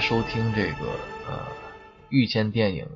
[0.00, 0.98] 收听这个
[1.28, 1.46] 呃
[2.08, 2.88] 遇见电影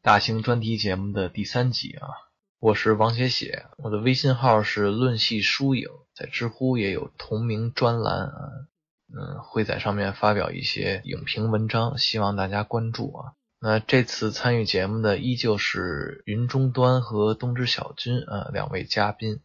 [0.00, 2.06] 大型专题节目的第三集啊，
[2.60, 8.32] 我是王写写，我的微信号是论戏疏影，在知乎也有同名专栏啊，
[9.12, 13.32] 嗯，会在上面发表一些影评文章，希望大家关注啊。
[13.60, 19.40] 那这次参与节目的依旧是云中端和东之小军啊两位嘉宾，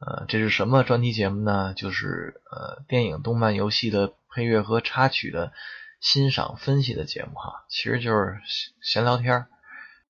[0.00, 1.74] 呃，这是什么专题节目呢？
[1.74, 5.52] 就是呃电影、动漫、游戏的配乐和插曲的。
[6.00, 8.38] 欣赏分析的节目哈，其实就是
[8.82, 9.46] 闲聊天儿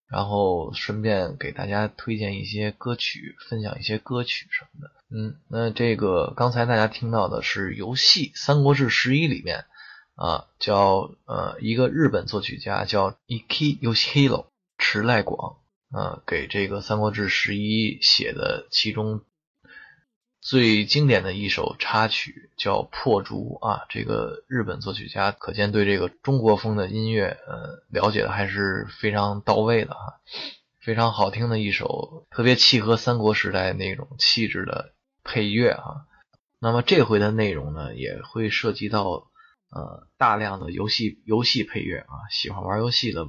[0.09, 4.93] 然后顺便给大家推荐一些歌曲，分享一些歌曲什么的。
[5.11, 9.67] 嗯，那这个刚才大家听到的是游戏《三国志十一》里面
[10.15, 14.47] 啊，叫呃一个日本作曲家叫 Iki Yoshihiro
[14.79, 15.59] 池濑广
[15.91, 19.23] 啊，给这个《三国志十一》写的其中。
[20.41, 30.15] 最经典的一首插曲叫《破竹》啊，这个日本作曲家可见对这个中国风的音乐，呃，了解的还是非常到位的啊，
[30.81, 36.07] 非常好听的一首，特别契合三国时代那种气质的配乐啊。
[36.59, 39.31] 那么这回的内容呢，也会涉及到
[39.71, 43.27] 呃大量的游戏游戏配乐啊，喜欢玩游戏的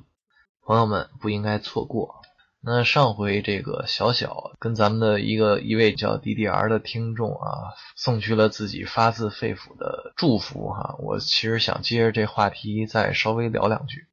[0.61, 2.21] 朋友们不应该错过。
[2.63, 10.95] 那上回这个小小跟咱们的一个一位叫 DDR 的听众啊，送去了自己发自肺腑的祝福哈。
[10.99, 14.05] 我其实想接着这话题再稍微聊两句。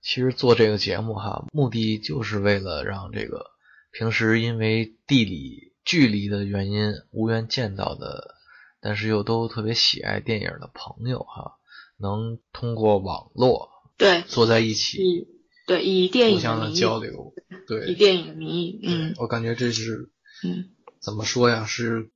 [0.00, 3.46] 其实做这个节目哈，目的就是为了让这个
[3.90, 8.36] 平时因为地理距离的原因无缘见到的，
[8.80, 11.56] 但是又都特别喜爱电影的朋友哈，
[11.98, 15.26] 能通过网络对坐在一起。
[15.66, 17.34] 对，以电影互相的交流，
[17.66, 20.10] 对，以电影的名义，嗯，我感觉这是，
[20.44, 21.64] 嗯，怎么说呀？
[21.66, 22.10] 是，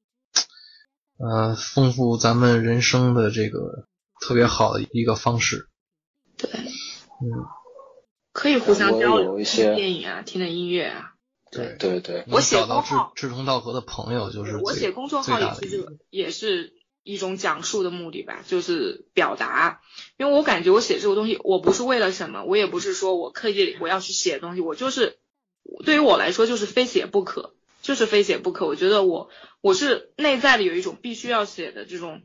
[1.18, 3.86] 呃，丰富咱们人生的这个
[4.20, 5.68] 特别好的一个方式。
[6.36, 7.44] 对，嗯，
[8.32, 11.14] 可以互相交流一些电影啊，听的音乐啊。
[11.50, 16.78] 对对对，我写公号志同道合的朋友就是我写公众号也是这个，也是。
[17.02, 19.80] 一种讲述的目的吧，就是表达。
[20.18, 25.18] 因为我感觉我写这个东西，我不是为了什么，我也不是说我刻意我要去写东西，我就是
[25.84, 28.66] 对于我来说就是非写不可，就是非写不可。
[28.66, 32.22] 我觉得我我是内在的有一种必须要写的这种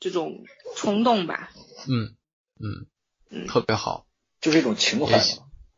[0.00, 0.44] 这种
[0.76, 1.50] 冲动吧。
[1.88, 2.14] 嗯
[2.60, 2.86] 嗯
[3.30, 4.06] 嗯，特别好，
[4.40, 5.20] 就是一种情怀。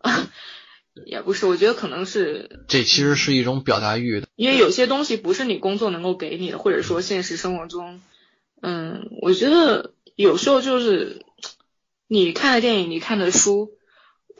[1.04, 8.00] 也不是，我觉得可能是这其实是一种表达欲的，因为有些东西不是你工作能够给你的，或者说现实生活中。
[8.62, 11.22] 嗯，我觉得有时候就是
[12.06, 13.76] 你看的电影，你看的书，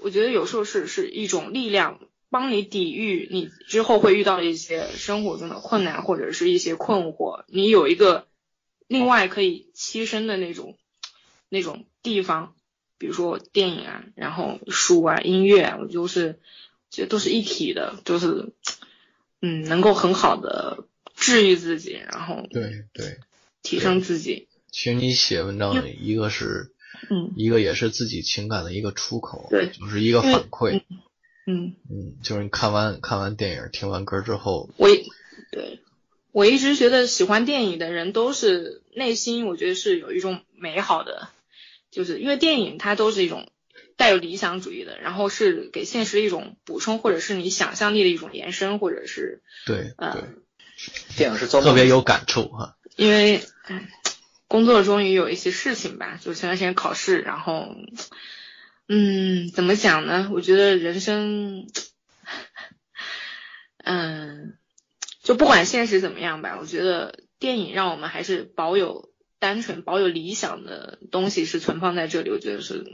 [0.00, 2.00] 我觉得有时候是是一种力量，
[2.30, 7.44] 帮你抵御你之后会遇到的一些生活中的困难或者是一些困惑。
[7.48, 8.26] 你有一个
[8.88, 10.76] 另外可以栖身的那种
[11.48, 12.54] 那种地方，
[12.98, 16.38] 比如说电影啊，然后书啊，音乐啊，我就是
[16.90, 18.52] 觉得都是一体的，就是
[19.40, 23.18] 嗯，能够很好的治愈自己，然后对对。
[23.62, 24.46] 提升自己。
[24.70, 26.70] 其实你写文章，一个是，
[27.10, 30.98] 嗯，一个也是自己情感的一个出口，对，就是一个反馈，嗯
[31.46, 31.74] 嗯，
[32.22, 34.88] 就是你看完看完电影，听完歌之后，我
[35.52, 35.80] 对
[36.32, 41.28] 我一直觉得喜欢电影的人都是内心，我觉得是有一种美好的，
[41.90, 43.48] 就是因为电影它都是一种
[43.96, 50.28] 带有理想主义的，然后是给现实一种补充，或者是你想象力的一种延伸，或者是对呃，
[51.16, 52.76] 电影是特别有感触哈。
[52.96, 53.40] 因为
[54.48, 57.74] 工作中也有一些事情吧，就前段时间考试，然后，
[58.88, 60.30] 嗯，怎么讲呢？
[60.32, 61.66] 我觉得人生，
[63.78, 64.56] 嗯，
[65.22, 72.30] 就不管现实怎么样吧，我觉得电影让我们还是保有单纯、保有理想的东西是存放在这里。
[72.30, 72.84] 我觉得是，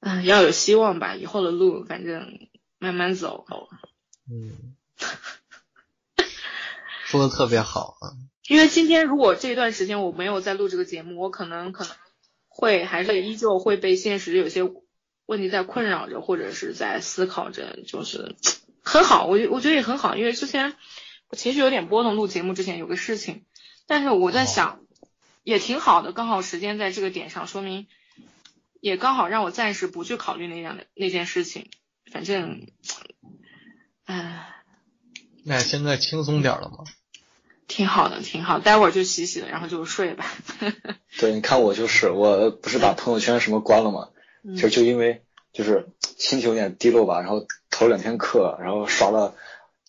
[0.00, 1.14] 嗯，要有希望吧。
[1.14, 2.48] 以后的路，反正
[2.78, 3.46] 慢慢走。
[4.28, 4.74] 嗯，
[7.06, 8.10] 说的特别好啊。
[8.48, 11.94] 因为今天如果这段时间我没有在录这个节目，我可能可能
[12.56, 14.62] 会还是依旧会被现实有些
[15.26, 18.36] 问题在困扰着，或者是在思考着，就是
[18.80, 20.76] 很好，我我觉得也很好，因为之前
[21.28, 23.44] 我情绪有点波动，录节目之前有个事情，
[23.88, 24.82] 但是我在想
[25.42, 27.88] 也挺好的，刚好时间在这个点上，说明
[28.80, 31.70] 也刚好让我暂时不去考虑那样的那件事情，
[32.12, 32.68] 反正，
[34.04, 34.62] 唉，
[35.44, 36.84] 那现在轻松点了吗？
[37.66, 38.58] 挺好的，挺好。
[38.58, 40.26] 待会儿就洗洗了，然后就睡吧。
[41.18, 44.08] 对，你看我就是，我不是把朋友圈什么关了吗？
[44.54, 45.22] 其实就因为
[45.52, 45.88] 就是
[46.18, 49.34] 心情有点低落吧，然后逃两天课，然后刷了，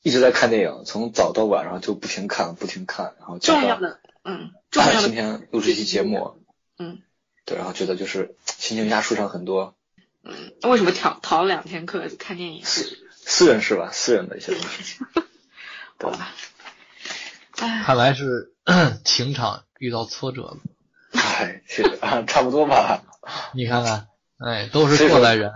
[0.02, 5.08] 一直在看电影，从早到晚，然后就不停看，不停看，然后重要的，嗯，重要的。
[5.08, 6.38] 今天录这期节目，
[6.80, 7.00] 嗯，
[7.46, 9.76] 对，然后觉得就是心情一下舒畅很多。
[10.24, 12.64] 嗯，为什么逃逃了两天课看电影？
[12.64, 13.90] 私私人是吧？
[13.92, 15.00] 私人的一些东西。
[16.00, 16.34] 对吧。
[17.56, 18.54] 看来是
[19.04, 20.58] 情场遇到挫折了。
[21.14, 23.04] 哎，是啊，差不多吧。
[23.54, 24.08] 你看看，
[24.38, 25.52] 哎，都是过来人。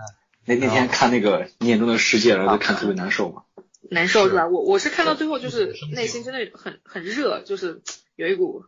[0.46, 3.42] 那那天看那个你眼中的世界，然后就看特别难受嘛。
[3.90, 4.46] 难受是吧？
[4.48, 7.82] 我我是看到最后就是内心真的很很热，就是
[8.16, 8.64] 有一股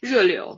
[0.00, 0.56] 热流。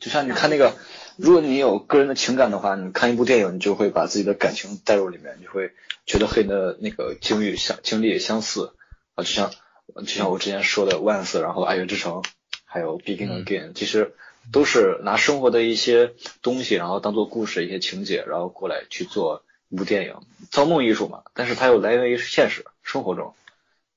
[0.00, 0.74] 就像你看那个，
[1.16, 5.72] 如果你有个人的情感的话，你看一部电影，你就会把自己的感情带入里面，你会
[6.04, 8.72] 觉得和你的那个经历相经历也相似
[9.14, 9.52] 啊，就像
[9.94, 12.22] 就像我之前说的《，Once，》，然后《爱乐之城》，
[12.64, 14.14] 还有《Begin Again》，其实
[14.52, 21.22] 都是拿生活的一些东西，然后当做故事一些情节，然后过来去做一部电影，造梦艺术嘛。
[21.34, 23.34] 但是它又来源于现实生活中，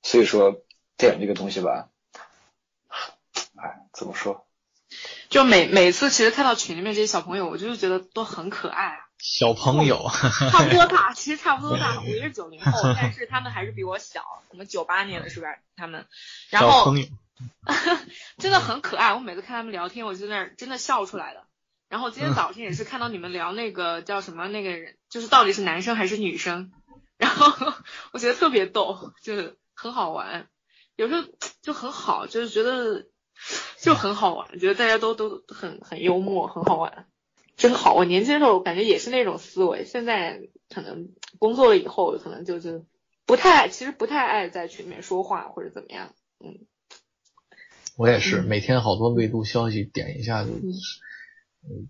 [0.02, 0.62] 所以说
[0.96, 1.90] 电影这个东西吧，
[3.56, 4.46] 哎，怎么说？
[5.30, 9.00] 就每每次其实看到群里面这些小朋友，我就是觉得都很可爱。
[9.20, 10.10] 小朋友，
[10.52, 12.00] 差不多大，其实差不多大。
[12.00, 15.50] 我也是九零后，但是他们还是比我小，我们九八年的是吧？
[15.76, 16.08] 他们，
[16.50, 16.94] 然后
[18.40, 19.14] 真的很可爱。
[19.14, 21.46] 我每次看他们聊天，我就在那真的笑出来了。
[21.90, 26.72] 然后今天早上也是看到你们聊那个 叫什么那个人，就是到底是男生还是女生，
[27.18, 27.74] 然后
[28.12, 30.48] 我觉得特别逗，就是很好玩，
[30.96, 31.28] 有时候
[31.62, 33.08] 就很好，就是觉得。
[33.80, 37.08] 就很好玩，觉得大家都都很很幽默，很好玩，
[37.60, 37.94] 真好。
[37.94, 40.42] 我年轻的时候感觉也是那种思维，现在
[40.74, 42.86] 可能工作了以后，可能就是
[43.28, 46.14] 不太，其实不太爱在群里面说话或者怎么样。
[46.40, 46.58] 嗯，
[47.98, 50.52] 我也是，每天好多未读消息，点一下就，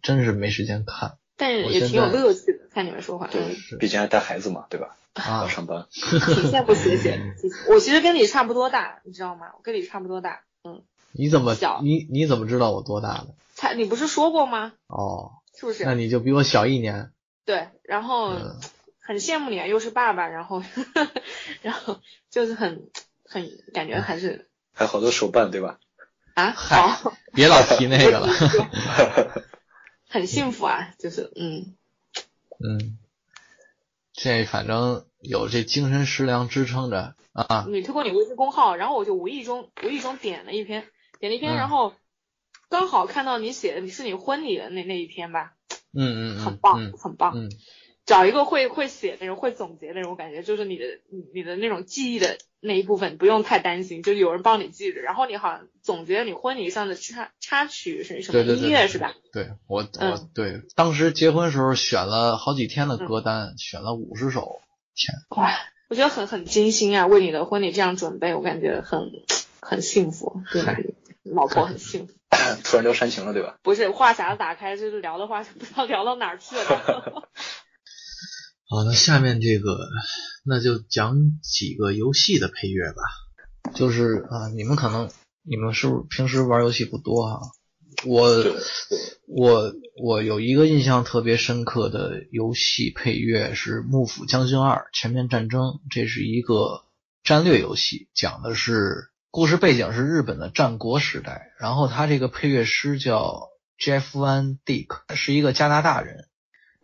[0.02, 1.18] 真是没时间看。
[1.38, 3.28] 但是也挺有乐趣的，看你们说话。
[3.28, 4.98] 对，毕竟还带孩子嘛，对吧？
[5.14, 5.86] 啊，上班。
[5.92, 7.20] 挺羡慕学姐，
[7.70, 9.48] 我其实跟你差不多大，你知道吗？
[9.56, 10.82] 我跟你差不多大，嗯。
[11.12, 13.36] 你怎么你你怎么知道我多大的？
[13.54, 14.74] 才你不是说过吗？
[14.88, 15.84] 哦，是不是？
[15.84, 17.12] 那你就比我小一年。
[17.44, 18.34] 对，然后
[19.00, 20.64] 很羡慕你啊，又是爸爸，然后
[21.62, 22.00] 然后
[22.30, 22.90] 就是很
[23.26, 25.80] 很感觉还是还好多手办对吧？
[26.36, 28.28] 啊，好，别老提那个了。
[30.08, 31.76] 很幸福啊，就是嗯
[32.64, 32.98] 嗯，
[34.14, 37.16] 这反正有这精神食粮支撑着。
[37.32, 37.66] 啊！
[37.70, 40.88] 你推过你微信公号，然后我就无意中无意中点了一篇，
[41.20, 41.94] 点了一篇，然后
[42.70, 45.54] 刚好看到你写的你是你婚礼的那那一篇吧？
[45.94, 47.34] 嗯嗯很棒，很棒。
[47.36, 47.50] 嗯，
[48.06, 55.02] 找一个会会写的人，会总结的人，我感觉就是你的你你的那种记忆的那一部分不用太担心，就是有人帮你记着。
[55.02, 59.16] 然后你好像总结你婚礼上的插插曲是什么音乐是吧？
[59.34, 64.62] 对我我对当时结婚时候选了好几天的歌单，选了五十首，
[64.96, 65.52] 天哇！
[65.90, 69.12] 我觉得很很精心啊，为你的婚礼这样准备，我感觉很
[69.60, 70.62] 很幸福，对
[71.24, 72.14] 老婆很幸福。
[72.64, 73.58] 突然聊煽情了，对吧？
[73.64, 76.64] 不是，话匣子打开就是聊的话，不知道聊到哪儿去了。
[78.70, 79.78] 好，那下面这个
[80.46, 83.74] 那就讲几个游戏的配乐吧。
[83.76, 85.10] 就是啊，你们可能
[85.44, 87.40] 你们是不是平时玩游戏不多啊？
[88.06, 88.30] 我
[89.28, 96.86] 我我有一个印象特别深刻的游戏配乐是《幕府将军二：全面战争》，这是一个
[97.24, 101.52] 战略游戏，讲的是故事背景是日本的战国时代。
[101.60, 106.28] 然后他这个配乐师叫 Jeff Van Dyke，是一个加拿大人。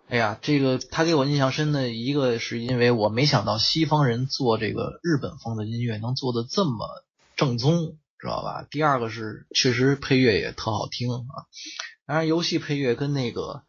[0.07, 6.87] 哎呀，这个他给我印象深的一个是因为我没想到西方人做这个日本风的音乐能做的这么
[7.35, 7.97] 正宗。
[8.17, 8.65] 知道吧？
[8.71, 11.45] 第二个是确实配乐也特好听啊。
[12.07, 13.61] 当然，游戏配乐跟那个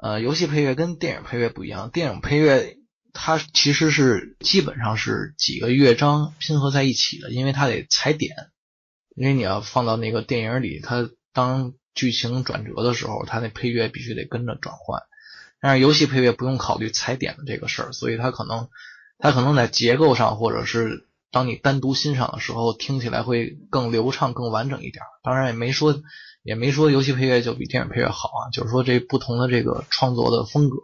[0.00, 1.90] 呃，游戏配乐跟电影配乐不一样。
[1.90, 2.76] 电影配乐
[3.20, 8.34] 它其实是基本上是几个乐章拼合在一起的，因为它得踩点。
[9.16, 15.02] 因为你要放到那个电影里，它当剧情转折的时候，它那配乐必须得跟着转换。
[15.60, 18.68] 但是游戏配乐不用考虑踩点的这个事儿，所以它可能
[19.18, 21.06] 它可能在结构上或者是。
[21.30, 25.04] 当你单独欣赏的时候，听起来会更流畅、更完整一点。
[25.22, 26.00] 当然也没说，
[26.42, 30.78] 也没说游戏配乐就比电影配乐好啊，就是说这不同的这个创作的风格。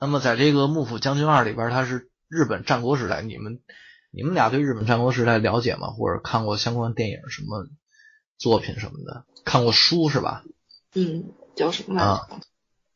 [0.00, 3.22] 那么在这个《幕府将军二》里边，它是日本战国时代。
[3.22, 3.60] 你们
[4.10, 5.88] 你们俩对日本战国时代了解吗？
[5.88, 7.66] 或者看过相关电影、什么
[8.38, 9.24] 作品什么的？
[9.44, 10.44] 看过书是吧？
[10.94, 12.00] 嗯，叫什么？
[12.02, 12.20] 啊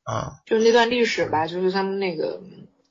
[0.04, 2.40] 啊，就是那段历史吧，就是他们那个。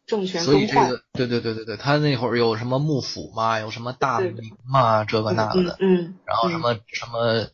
[0.08, 7.48] 政权所以这个对对对对对，他那会儿有什么幕府嘛，有什么大明嘛，这个那个的，嗯，然后什么什么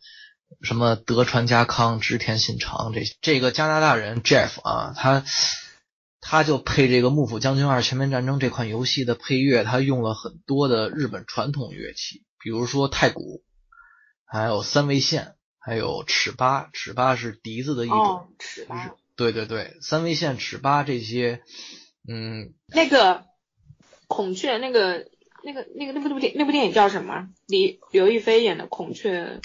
[0.61, 5.25] 什么德川家康、织田信长这这个加拿大人 Jeff 啊，他
[6.27, 13.43] 他就配这个《幕府将军二：全面战争》这款游戏的配乐，他用了很多的日本传统乐器，比如说太鼓，
[14.25, 21.43] 还有三味线，还有尺八，尺八是笛子的一种，哦，尺八，对对对，三味线、尺八这些，
[22.09, 23.25] 嗯，那个
[24.07, 25.05] 孔雀，那个
[25.43, 27.27] 那个那个那部那部电那部电影叫什么？
[27.45, 29.41] 李刘亦菲演的孔雀，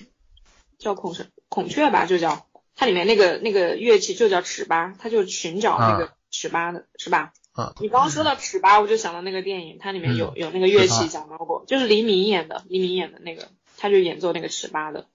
[0.78, 2.46] 叫孔雀孔雀吧，就叫。
[2.74, 7.32] 它里面那个那个乐器就叫尺八，它就寻找那个尺八的，是吧？
[7.52, 15.08] 啊，你刚刚说到尺八，我就想到那个电影，它里面有有那个乐器讲到过，就是黎明演的，黎明演的那个，他就演奏那个尺八的。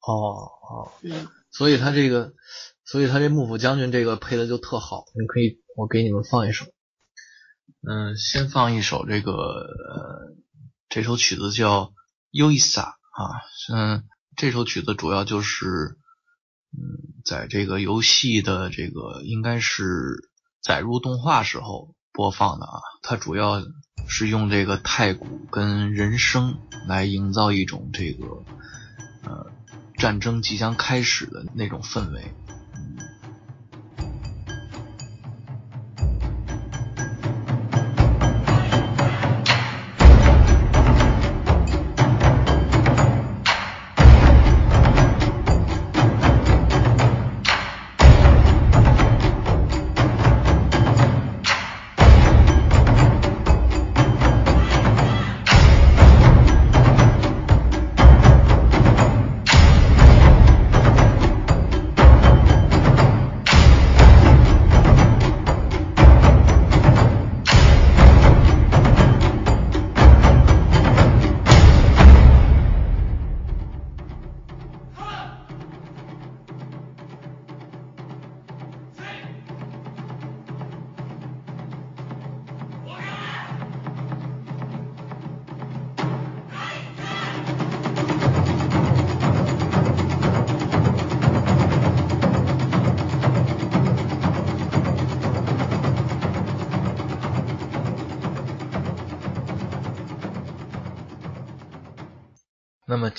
[0.00, 2.34] 哦哦，嗯，所以他这个，
[2.84, 6.66] 所以他这幕府将军这个配的就特好，你可以，我给你们放一首，
[7.88, 10.36] 嗯，先放一首这个，呃，
[10.90, 11.86] 这首曲子叫
[12.30, 13.40] 《优伊萨》啊，
[13.74, 14.04] 嗯，
[14.36, 15.96] 这首曲子主要就是，
[16.72, 20.28] 嗯，在这个游戏的这个应该是
[20.64, 23.62] 载入动画时候播放的啊，它主要
[24.08, 28.26] 是用这个太鼓跟人声来营造一种这个，
[29.24, 29.52] 呃。
[29.96, 32.34] 战争即将开始的那种氛围。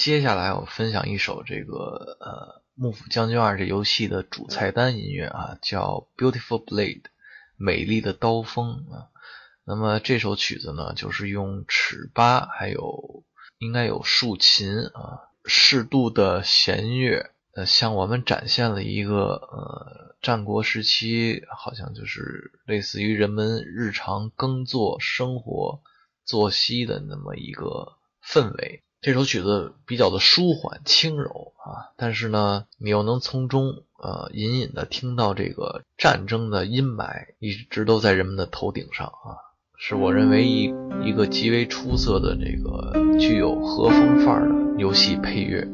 [0.05, 7.01] 接下来我分享一首这个呃《幕府将军二》这游戏的主菜单音乐啊，叫《Beautiful Blade》，
[7.57, 9.09] 美丽的刀锋啊。
[9.65, 13.23] 那么这首曲子呢，就是用尺八，还有
[13.57, 25.81] 应该有竖琴啊，适度的弦乐，呃，向我们展现了一个呃战国时期，好像就是类似于人们日常耕作、生活、
[26.23, 28.83] 作息的那么一个氛围。
[29.05, 39.37] 这首曲子比较的舒缓轻柔啊，但是呢，你又能从中呃隐隐的听到这个战争的阴霾一直都在人们的头顶上啊，
[39.77, 45.67] 是我认为一一个极为出色的这个具有和风范儿的游戏配乐。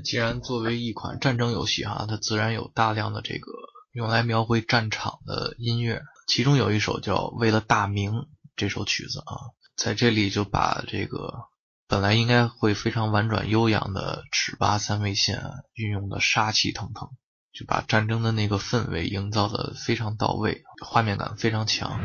[0.00, 3.50] 既然作为一款战争游戏哈，它自然有大量的这个
[3.92, 8.12] 用来描绘战场的音乐，其中有一首叫《为了大明》
[8.56, 11.32] 这首曲子啊，在这里就把这个
[11.88, 15.42] 本来应该会非常婉转悠扬的尺八三味线
[15.74, 17.08] 运用的杀气腾腾，
[17.52, 22.00] 就把战争的那个氛围营造的非常到位，画面感非常强。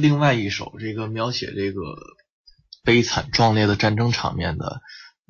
[0.00, 1.80] 另外一首这个描写这个
[2.82, 4.80] 悲惨壮烈的战争场面的，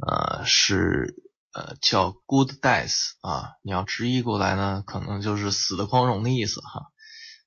[0.06, 1.14] 呃，是
[1.52, 6.86] 呃叫 Good Death 啊，你要直译过来呢，可能就是死的光荣的意思哈。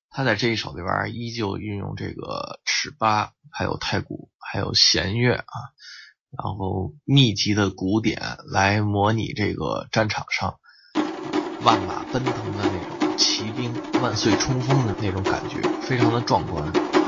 [0.09, 5.55] 他在这一首里边依旧运用这个尺八，还有太鼓，还有弦乐啊，
[6.37, 10.59] 然后密集的鼓点来模拟这个战场上
[11.63, 12.99] 万马奔腾的那种。
[13.15, 17.02] 骑兵万岁冲锋的那种感觉，非常的壮观。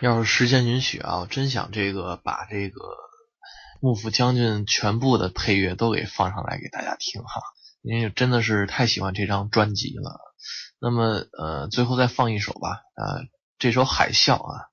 [0.00, 2.80] 要是时间允许啊，我真想这个把这个
[3.80, 7.42] 幕府将军全部的配乐都给放上来给大家听哈，
[7.82, 10.18] 因为真的是太喜欢这张专辑了。
[10.78, 13.26] 那么呃，最后再放一首吧，呃，
[13.58, 14.68] 这首《海啸》啊，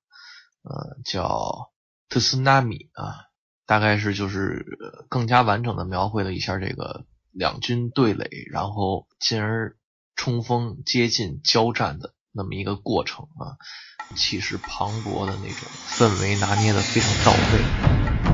[0.64, 1.70] 呃，叫
[2.18, 3.26] 《Tsunami》啊，
[3.66, 4.66] 大概是就是
[5.10, 9.76] 更加完整的描绘了一下这个两军对垒，然后进而
[10.16, 13.60] 冲锋接近交战的那么一个过程啊。
[14.16, 18.27] 气势磅礴的那种氛围拿捏的非常到位。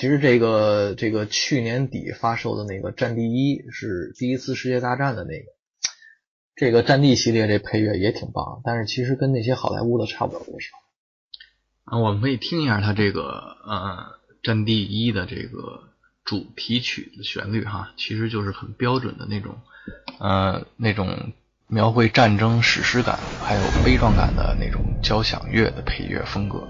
[0.00, 5.44] 其实这个这个去年底发售的那个《战地一》是第一次世界大战的那个，
[6.56, 10.68] 这个《战地》系列这配乐也挺棒，但是其实跟那些好莱坞的差不了多少。
[11.84, 15.82] 啊，我们可以听一下它这个呃《战地一》的这个
[16.24, 19.58] 主题曲的旋律哈，其实就是很标准的那种
[20.18, 21.34] 呃那种
[21.66, 26.66] 描绘战争史诗感还有悲壮感的那种交响乐的配乐风格。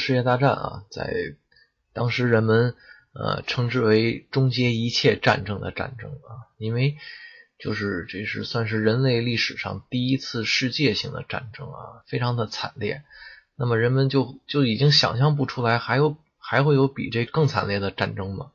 [0.00, 1.36] 世界大战啊，在
[1.92, 2.74] 当时人们
[3.12, 6.96] 呃称之为终结一切战争的战争啊，因为
[7.58, 13.04] 就是这是算是人类历史上第一次世界性的战争啊，非常的惨烈。
[13.54, 18.50] 那么人们就就已经想象不出来还有还会有比这更惨烈的战争吗？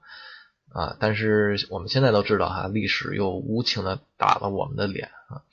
[0.74, 5.44] 啊，但是我们现在都知道哈，历史又无情的打了我们的脸啊。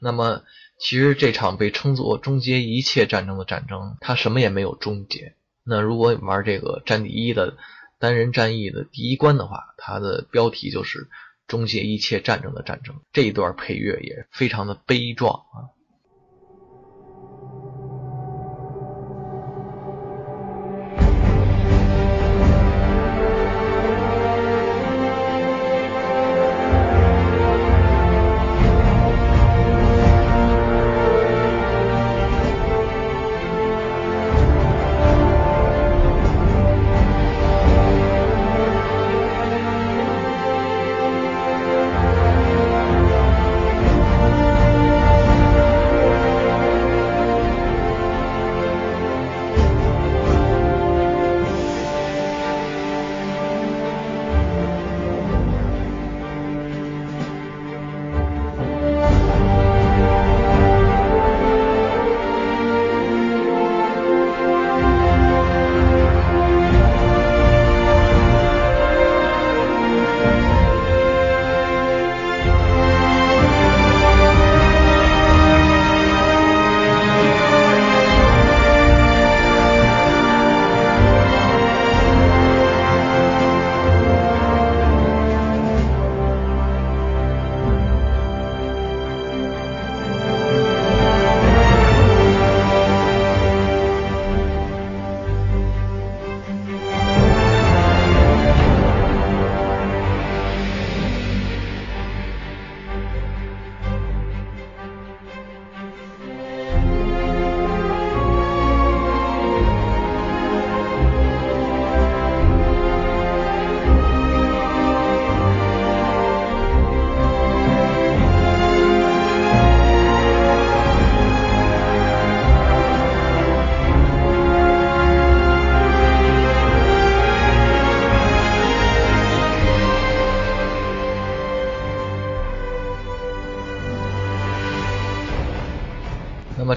[0.00, 0.42] 那么。
[0.82, 5.36] 其实这场被称作终结一切战争的战争，它什么也没有终结。
[5.64, 7.56] 那如果玩这个《战地一》的
[8.00, 11.08] 单人战役的第一关的话，它的标题就是
[11.46, 12.96] “终结一切战争的战争”。
[13.14, 15.70] 这一段配乐也非常的悲壮啊。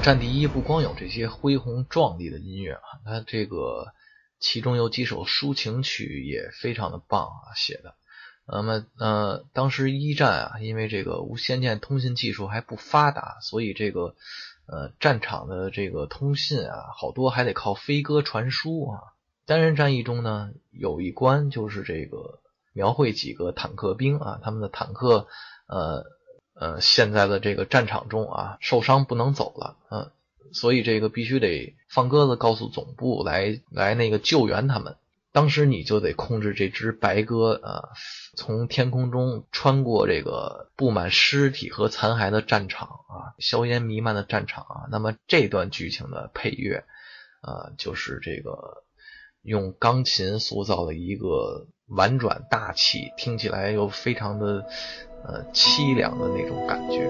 [0.05, 3.87] 战地一不光有这些恢宏壮丽的音乐啊，它这个
[4.37, 7.95] 其中有几首抒情曲也非常的棒啊，写的。
[8.45, 14.13] 那么呃，当时一战啊，因为这个无线电通信技术还不发达，所以这个
[14.67, 19.01] 呃战场的这个通信啊，好多还得靠飞鸽传书啊。
[19.47, 22.41] 单人战役中呢，有一关就是这个
[22.73, 25.25] 描绘几个坦克兵啊，他们的坦克
[25.67, 26.05] 呃。
[26.57, 30.09] 呃，现在的这个战场中啊，受伤不能走了，嗯，
[30.53, 34.95] 所以这个必须得放鸽子，告诉总部来来那个救援他们。
[35.33, 37.89] 当时你就得控制这只白鸽啊，
[38.37, 44.87] 从天空中穿过这个布满尸体和残骸的战场啊，硝烟弥漫的战场啊。
[44.89, 46.85] 那么这段剧情的配乐，
[47.41, 48.85] 呃，就是这个
[49.41, 54.65] 用钢琴塑造了一个婉转大气，听起来又非常的。
[55.27, 57.09] 呃，凄凉的那种感觉。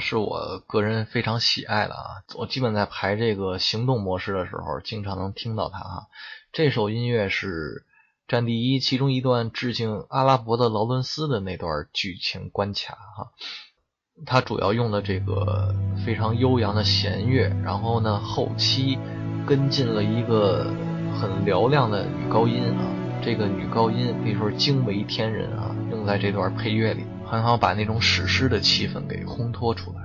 [0.00, 6.06] 是我个人非常喜爱的啊，我基本在排这个行动模式的时候，经常能听到它哈。
[6.52, 7.84] 这首音乐是
[8.30, 13.30] 《战地一》其中一段致敬阿拉伯的劳伦斯的那段剧情关卡哈。
[14.26, 18.98] 它主要用了这个非常悠扬的弦乐，然后呢后期
[19.46, 20.64] 跟进了一个
[21.20, 22.84] 很嘹亮的女高音啊，
[23.22, 27.04] 这个女高音可以说惊为天人啊，用在这段配乐里。
[27.30, 29.99] 很好，把那种史诗的气氛给烘托出来。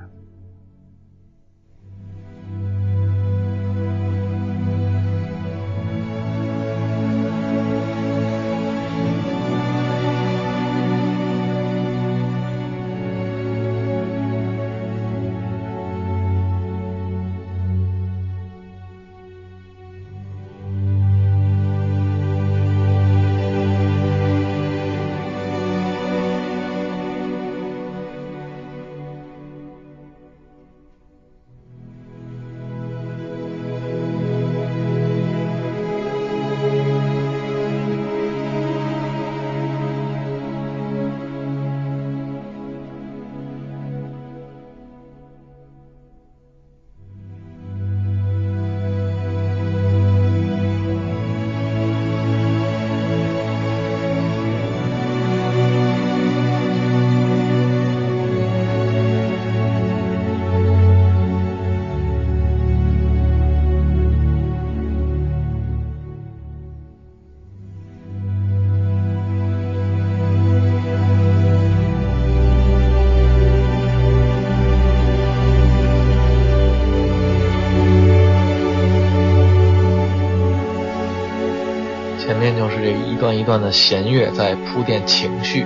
[83.45, 85.63] 段的弦乐在铺垫情绪，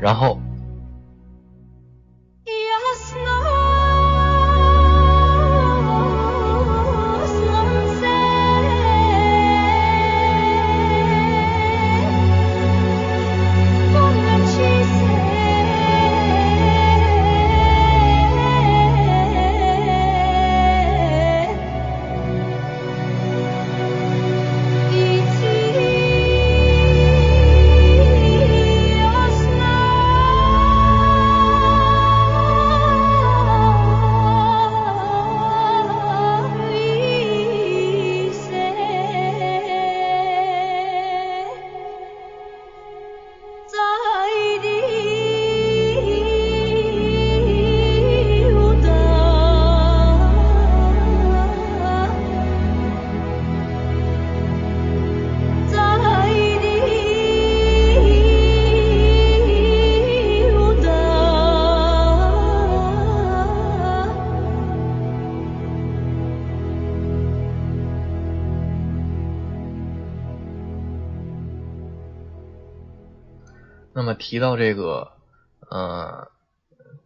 [0.00, 0.45] 然后。
[74.26, 75.12] 提到这个，
[75.70, 76.32] 呃，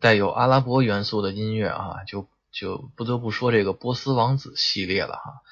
[0.00, 5.42] 带有阿拉伯元素的音乐啊，就就不得不说这个波斯王子系列了哈。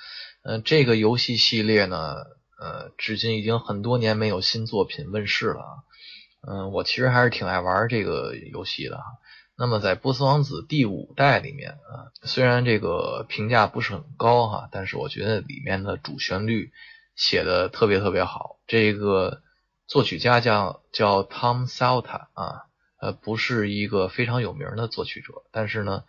[0.42, 2.14] 呃，这个游戏系列呢，
[2.58, 5.84] 呃，至今已经很多年没有新作品问世了。
[6.40, 9.04] 嗯，我其实还是挺爱玩这个游戏的哈。
[9.54, 16.72] 那么在波斯王子第五代里面啊，虽然这个评价不是很高哈，但是我觉得里面的主旋律
[17.14, 18.56] 写的特别特别好。
[18.66, 19.42] 这个
[19.88, 22.66] 作曲家叫叫 Tom Salta 啊，
[23.00, 26.04] 呃，不是一个非常有名的作曲者，但是呢，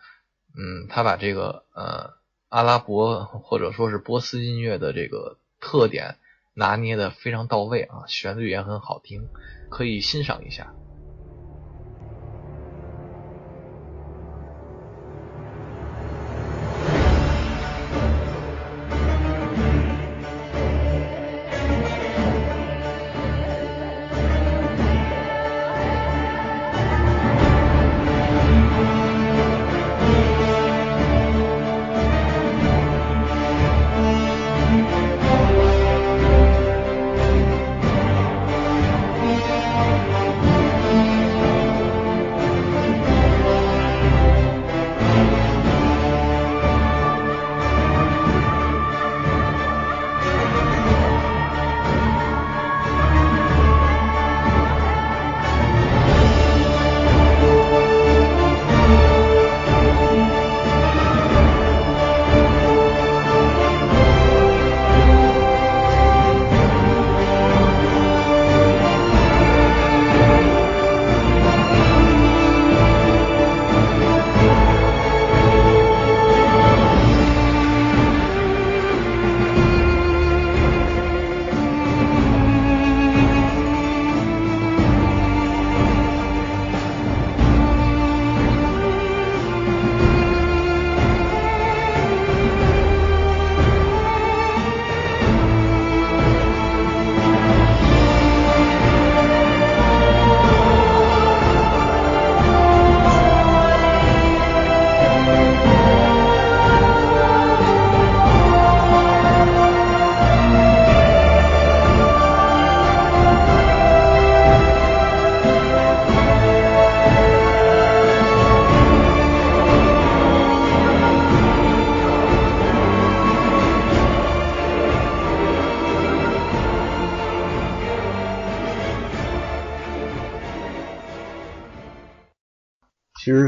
[0.53, 2.13] 嗯，他把这个呃
[2.49, 6.17] 阿拉伯或者说是波斯音乐的这个特点
[6.53, 9.29] 拿捏的非常到位啊，旋律也很好听，
[9.71, 10.75] 可以欣赏一下。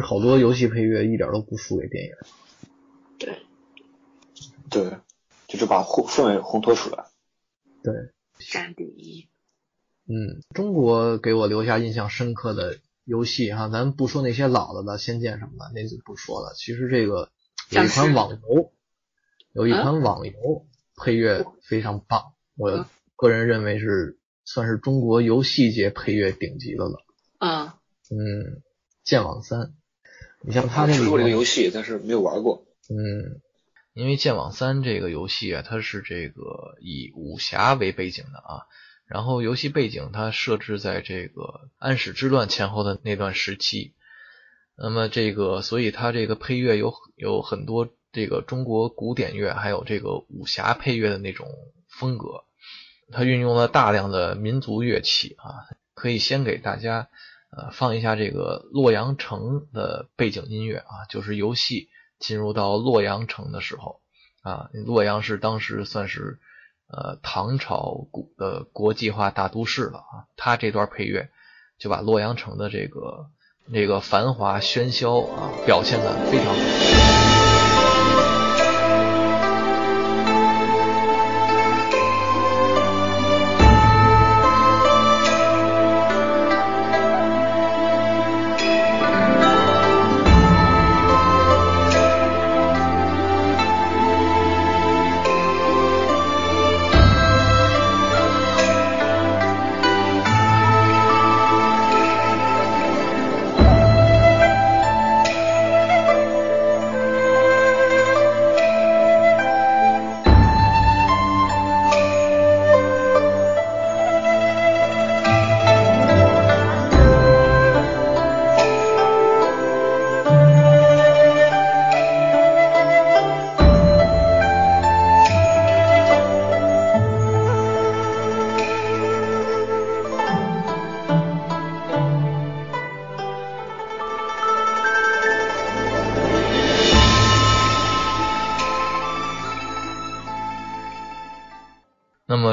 [0.01, 2.11] 好多游戏配乐一点都不输给电影。
[3.17, 3.39] 对，
[4.69, 4.97] 对，
[5.47, 7.05] 就是把氛氛围烘托出来。
[7.83, 7.93] 对，
[8.51, 9.29] 占第一。
[10.07, 16.53] 嗯，中国给我留下印象深刻的游戏哈，咱不说那些老的了，《仙剑》什么的，那就不说了。
[16.55, 17.29] 其实这个
[17.69, 18.71] 有一款网游，
[19.53, 20.65] 有一款网游
[20.97, 22.85] 配乐非常棒，我
[23.15, 26.97] 个人认为是算是中国游戏界配乐顶级的了。
[27.37, 27.79] 啊。
[28.09, 28.61] 嗯。
[29.03, 29.73] 剑网三，
[30.43, 32.65] 你像他那个，这个游戏，但是没有玩过。
[32.89, 33.41] 嗯，
[33.93, 38.65] 因为剑网三这个游戏啊，它是这个以武侠为背景的啊，
[39.05, 43.93] 然后游戏背景它设置在这个安史之乱前后的那段时期，
[44.75, 51.47] 那么这个，所以它这个配乐有有很多这个中国古典乐，还有这个武侠配乐的那种
[51.87, 52.45] 风格，
[53.11, 57.09] 它运用了大量的民族乐器啊，可以先给大家。
[57.55, 63.99] 呃，放一下这个洛阳城的背景音乐啊，就是游戏进入到洛阳城的时候
[64.41, 66.39] 啊，洛阳是当时算是
[66.87, 71.29] 呃唐朝古的国际化大都市了啊，它这段配乐
[71.77, 73.27] 就把洛阳城的这个
[73.65, 77.30] 那个繁华喧嚣啊表现的非常好。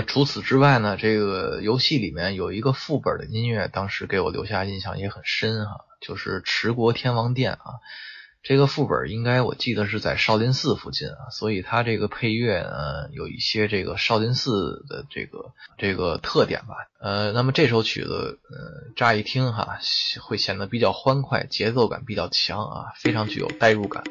[0.09, 7.75] 除此之外呢，这个游戏里面有一个副本的音乐，当时给我留下印象也很深哈，就是《持国天王殿》啊。
[8.43, 16.75] 这个副本应该我记得是在少林寺附近啊，所以它这个配乐呢有一些这个少林寺的这个这个特点吧。
[17.01, 19.79] 呃，那么这首曲子，呃，乍一听哈，
[20.23, 24.03] 会显得比较欢快，节奏感比较强啊，非常具有代入感。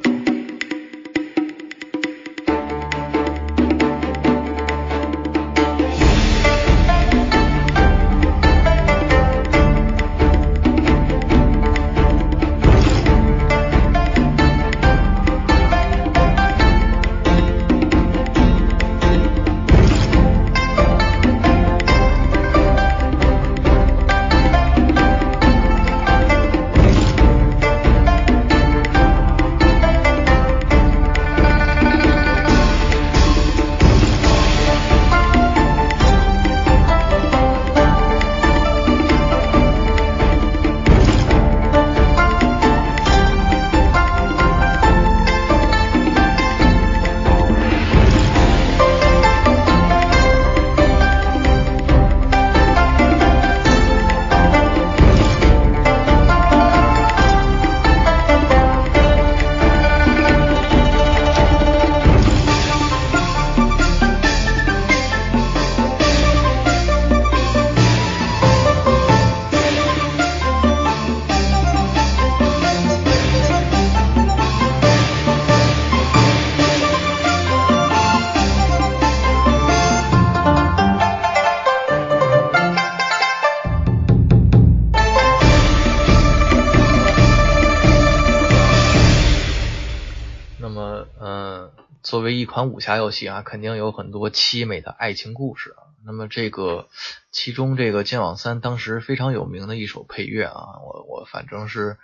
[92.57, 95.93] 款武侠游戏啊，肯定有很多凄美的爱情故事啊。
[96.03, 96.87] 那么这个
[97.29, 101.97] 其中这个《剑网三》当时非常有名的一首配乐啊，我我反正是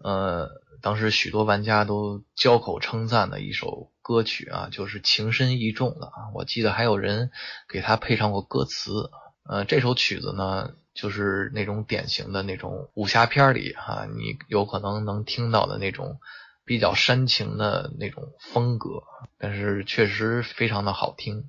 [0.00, 0.48] 呃，
[0.80, 6.30] 当时许多玩家都交口称赞的一首歌曲啊，就是情深意重的啊。
[6.34, 7.32] 我记得还有人
[7.68, 9.10] 给他配上过歌词。
[9.42, 16.20] 呃，这首曲子呢，就是那种典型的那种武侠片里哈，你有可能能听到的那种。
[16.66, 19.04] 比较煽情的那种风格，
[19.38, 21.48] 但是确实非常的好听。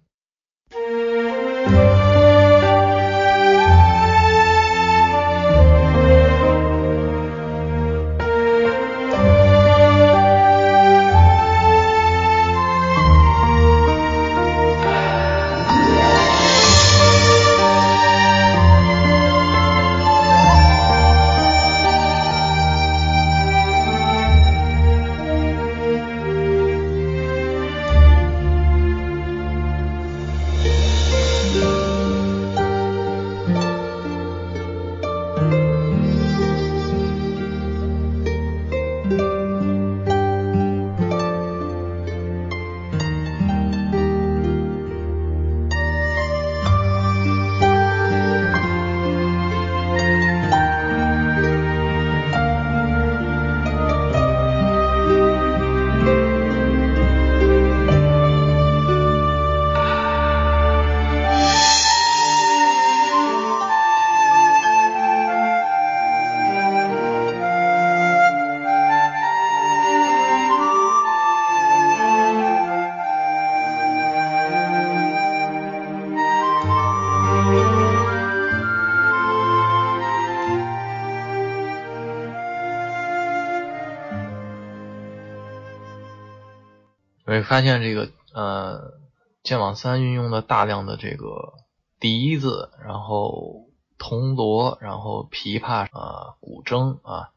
[87.58, 89.00] 发现这个呃，
[89.42, 91.54] 剑网三运用了大量的这个
[92.00, 93.66] 笛子，然后
[93.98, 97.30] 铜锣，然后琵琶啊，古筝啊，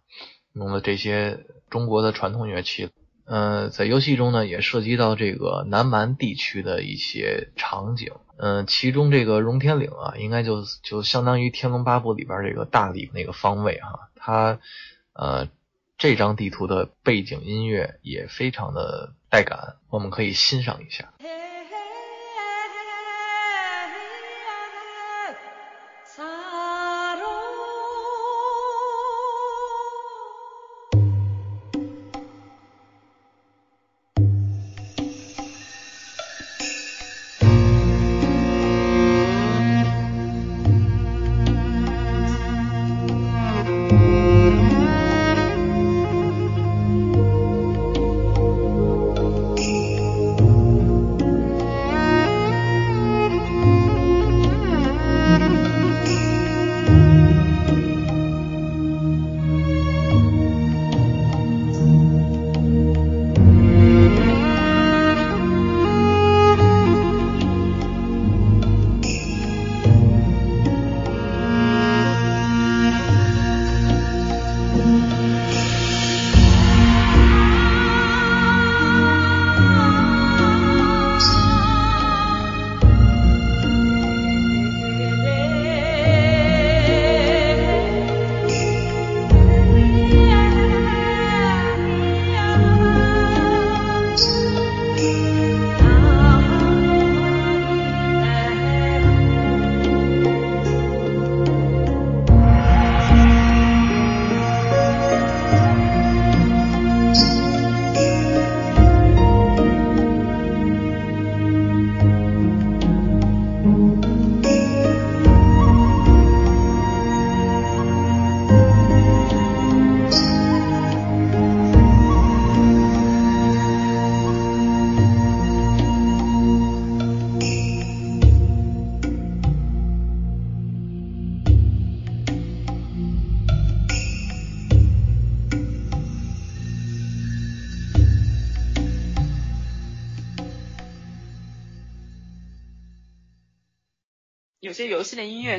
[0.53, 2.91] 用了这些中国的传统乐器。
[3.25, 8.13] 呃，在游戏中呢，也涉及到这个南蛮地区的一些场景。
[8.37, 14.61] 嗯，其中这个荣天岭啊，应该就就相当于《天龙八部》里边这个大理那个方位哈，它
[15.15, 15.49] 呃。
[16.03, 21.13] 这张地图的背景音乐也非常的带感，我们可以欣赏一下。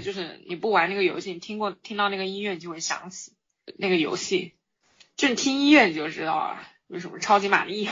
[0.01, 3.33] 就是你不玩那个游戏，你听过听到那个音乐，你就会想起
[3.77, 4.55] 那个游戏。
[5.15, 7.89] 就你听音乐你就知道啊，为什么超级玛丽。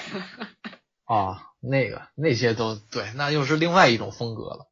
[1.06, 4.68] 啊，那个那些都对，那又是另外一种风格了。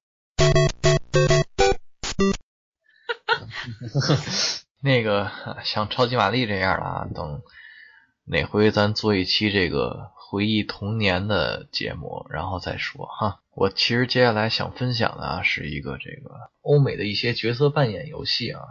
[4.82, 5.32] 那个
[5.64, 7.42] 像超级玛丽这样的啊，等
[8.26, 13.40] 哪回咱做一期这个回忆童年的节目，然后再说哈。
[13.56, 18.62] 我其实接下来想分享的啊，是一个这个欧美的一些角色扮演游戏啊。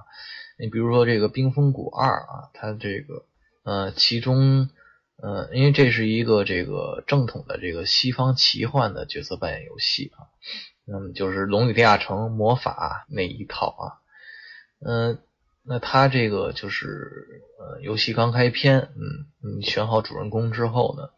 [0.59, 3.24] 你比如说这个《冰封谷二》啊，它这个
[3.64, 4.68] 呃，其中
[5.16, 10.28] 呃，因为这是一个这个正统的这个西方奇幻的角色扮演游戏啊，
[10.84, 13.84] 那么就是《龙与地下城》魔法那一套啊，
[14.86, 15.18] 嗯。
[15.68, 19.26] 那他这个就是呃，游戏刚开篇，嗯，
[19.58, 21.10] 你选好主人公之后呢，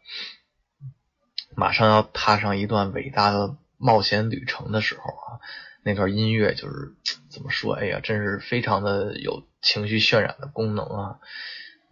[1.55, 5.39] 马上要踏上一段伟大的冒险旅程的时候啊，
[5.83, 6.95] 那段音乐就是
[7.29, 7.75] 怎么说？
[7.75, 11.19] 哎呀，真是非常的有情绪渲染的功能啊，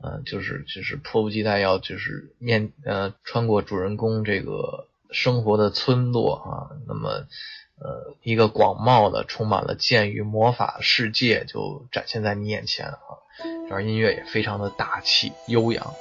[0.01, 7.27] 嗯，就是就是迫不及待要就是面呃穿过主人公这个生活的村落啊，那么。
[7.79, 12.97] 呃，一个广袤的、充满了剑与魔法的世界就展现在你眼前啊！
[13.63, 15.93] 这段音乐也非常的大气悠扬。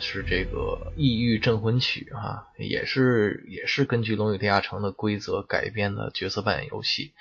[0.00, 7.12] 是这个《异域镇魂曲》哈，也是也是根据《龙与地下城》的规则改编的角色扮演游戏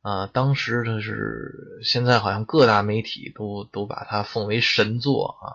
[0.00, 0.26] 啊。
[0.26, 5.46] 当时它是现在好像各大媒体都都把它奉为神作啊。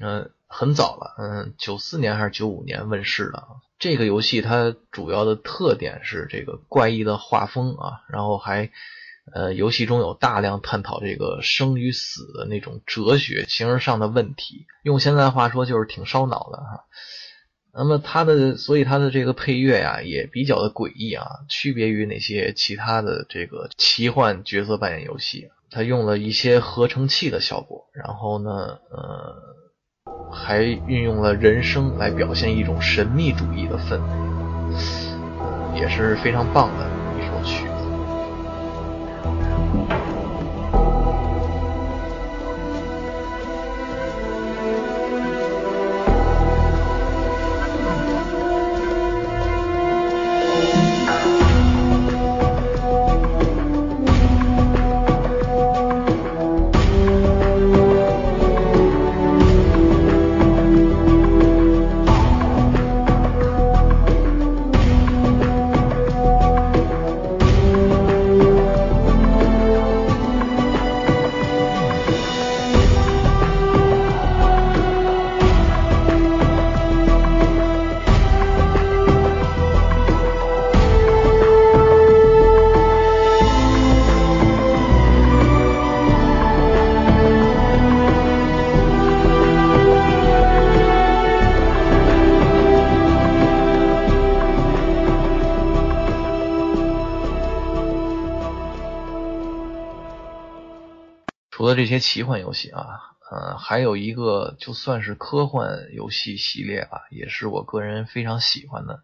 [0.00, 3.46] 嗯，很早了，嗯，九四年还是九五年问世的。
[3.78, 8.70] 这个游戏它主要的特点是这个怪异的画风啊，然后还。
[9.32, 16.84] 呃，游戏中有大量探讨这个生与死的那种哲学、形而上的问题，用现在话说就是挺烧脑的哈。
[17.72, 28.50] 那么它的，所以它的这个配乐呀也比较的诡异啊，区别于那些其他的这个奇幻角色扮演游戏，它用了一些合成器的效果，然后呢，
[28.90, 36.99] 呃，还运用了人声来表现一种神秘主义的氛围，也是非常棒的
[39.72, 40.09] 面。
[101.90, 103.00] 一些奇幻游戏啊，
[103.32, 109.02] 嗯，还有一个就算是科幻游戏系列吧，也是我个人非常喜欢的，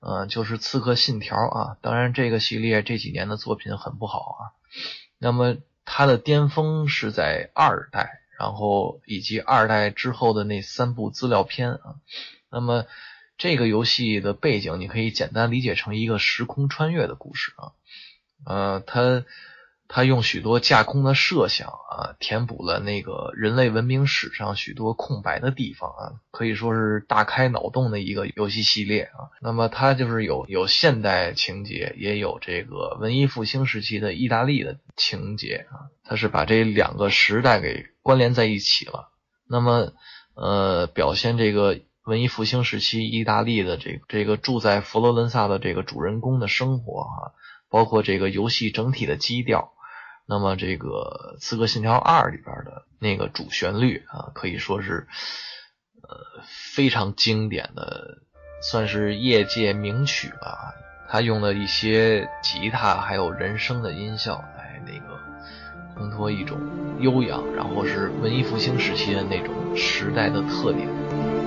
[0.00, 1.78] 嗯，就是《刺客信条》啊。
[1.80, 4.40] 当然，这个系列这几年的作品很不好啊。
[5.16, 5.56] 那么
[5.86, 11.94] 它的巅峰是在二代，然后以及二代之后的那三部资料片啊。
[12.50, 12.84] 那么
[13.38, 17.72] 这个游戏的背景，你可以简单理解成一个时空穿越的故事啊。
[18.44, 19.24] 呃，它。
[19.90, 29.32] 他用许多架空的设想啊，填补了那个人类文明史上许多空白的地方啊，可以说是大开脑洞的一个游戏系列啊。
[29.40, 35.88] 那么它就是有有现代情节，也有这个文艺复兴时期的意大利的情节啊。
[36.04, 39.08] 它是把这两个时代给关联在一起了。
[39.48, 39.94] 那么
[40.34, 47.32] 呃，表现这个文艺复兴时期意大利的这个这个住在佛罗伦萨的这个主人公的生活啊，
[47.70, 49.72] 包括这个游戏整体的基调。
[50.30, 55.08] 那么这个《刺客信条二》里边的那个主旋律啊，可以说是
[56.02, 56.42] 呃
[56.74, 58.18] 非常经典的，
[58.60, 60.74] 算是业界名曲吧。
[61.08, 65.18] 他用的一些吉他还有人声的音效来那个
[65.96, 66.60] 烘托一种
[67.00, 71.37] 悠扬，然后是文艺复兴时期的那种时代的特点。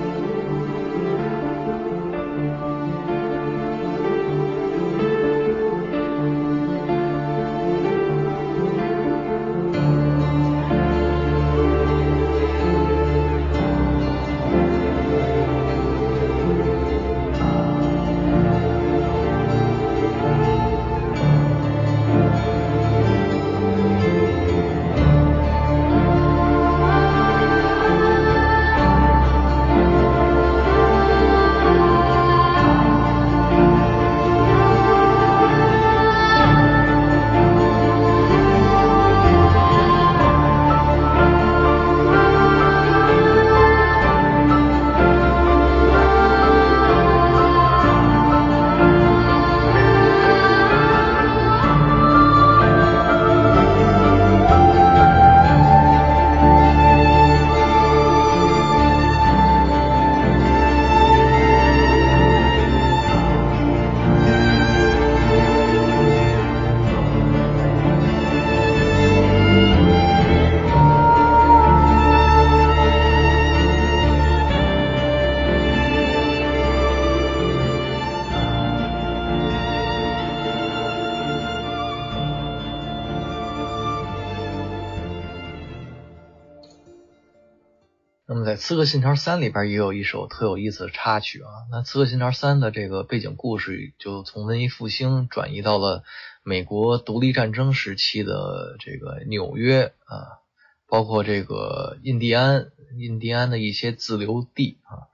[88.84, 91.46] 《刺客信条三》里边也有一首特有意思的插曲啊。
[91.70, 96.02] 那《刺客信条三》的这个背景故事就从文艺复兴转移到了
[96.42, 100.42] 美国独立战争时期的这个纽约啊，
[100.88, 105.06] 包括这个印第安、印第安的一些自留地啊。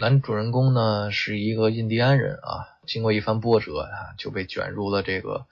[0.00, 5.44] 男主人公呢是一个印第安人啊，经过一番波折啊，就被卷入了这个。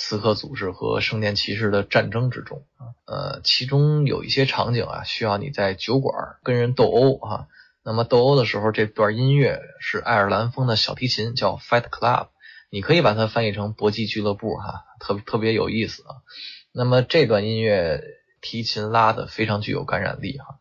[0.00, 7.46] 刺客组织和圣殿骑士的战争之中啊，呃，其中有一些场景啊，需要你在酒馆跟人斗殴啊。
[7.82, 12.28] 那么斗殴的时候，这段音乐是爱尔兰风的小提琴，叫 Fight Club，
[12.70, 16.22] 你可以把它翻译成搏击俱乐部哈，特特别有意思啊。
[16.70, 18.00] 那么这段音乐
[18.40, 20.60] 提琴拉的非常具有感染力哈，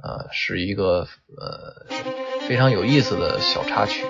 [0.00, 1.86] 呃，是一个呃
[2.46, 4.04] 非常有意思的小插曲。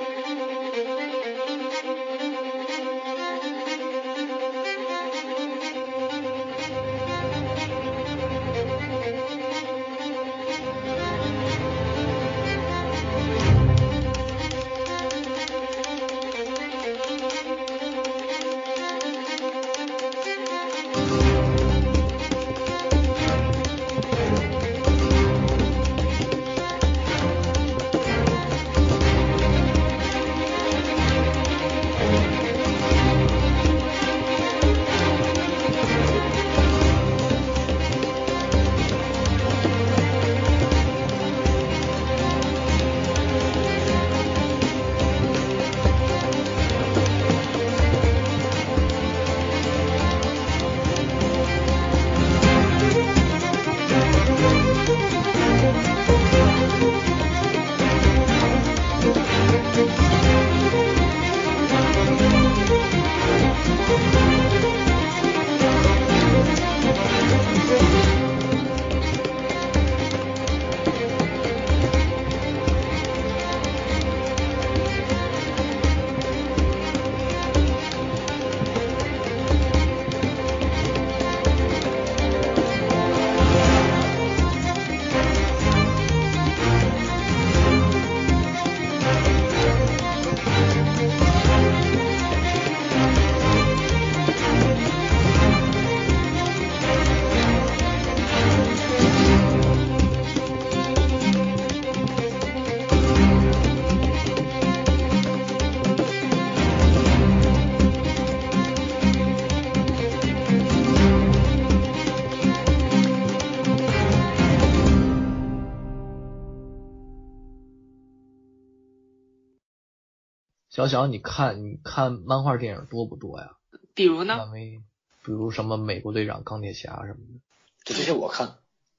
[120.88, 123.52] 小小，你看你看漫画电影多不多呀？
[123.94, 124.36] 比如呢？
[124.36, 124.82] 漫威，
[125.22, 127.40] 比如什么美国队长、钢铁侠什么的。
[127.84, 128.56] 就这些我看。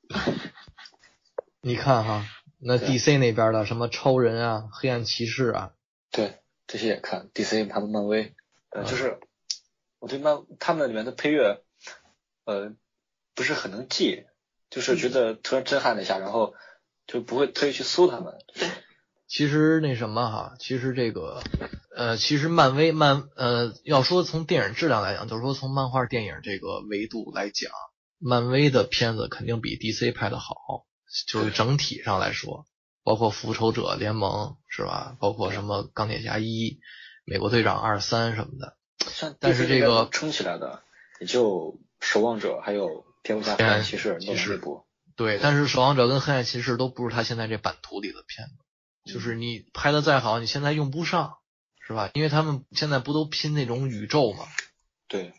[1.62, 2.26] 你看哈，
[2.58, 5.74] 那 DC 那边的什么超人啊、黑暗骑士啊，
[6.12, 7.30] 对，这些也看。
[7.34, 8.34] DC 他们漫威，
[8.70, 9.20] 呃，就是
[10.00, 11.62] 我对漫他们里面的配乐，
[12.46, 12.74] 呃，
[13.36, 14.26] 不是很能记，
[14.70, 16.56] 就是觉得突然震撼了一下，然后
[17.08, 18.38] 就不会特意去搜他们。
[18.54, 18.70] 对。
[19.28, 21.44] 其实那什么哈，其实这个，
[22.00, 27.74] 呃，其实漫威漫呃，要说从电影质量来讲，就是说从漫画电影这个维度来讲，
[28.18, 30.56] 漫威的片子肯定比 DC 拍的好。
[31.28, 32.66] 就是整体上来说，
[33.04, 35.18] 包括复仇者联盟是吧？
[35.20, 36.80] 包括什么钢铁侠一、
[37.26, 38.78] 美国队长二三什么的。
[39.41, 40.82] 但是这个撑起来的
[41.20, 44.86] 也就守望者还有蝙蝠侠、黑暗骑士那一部。
[45.18, 49.12] 对，但是守望者跟黑暗骑士都不是他现在这版图里的片子。
[49.12, 51.39] 就是你拍的再好，你现在用不上，
[51.90, 52.10] 是吧？
[52.14, 54.46] 因为他们现在不都拼那种宇宙嘛。
[55.10, 55.34] 对。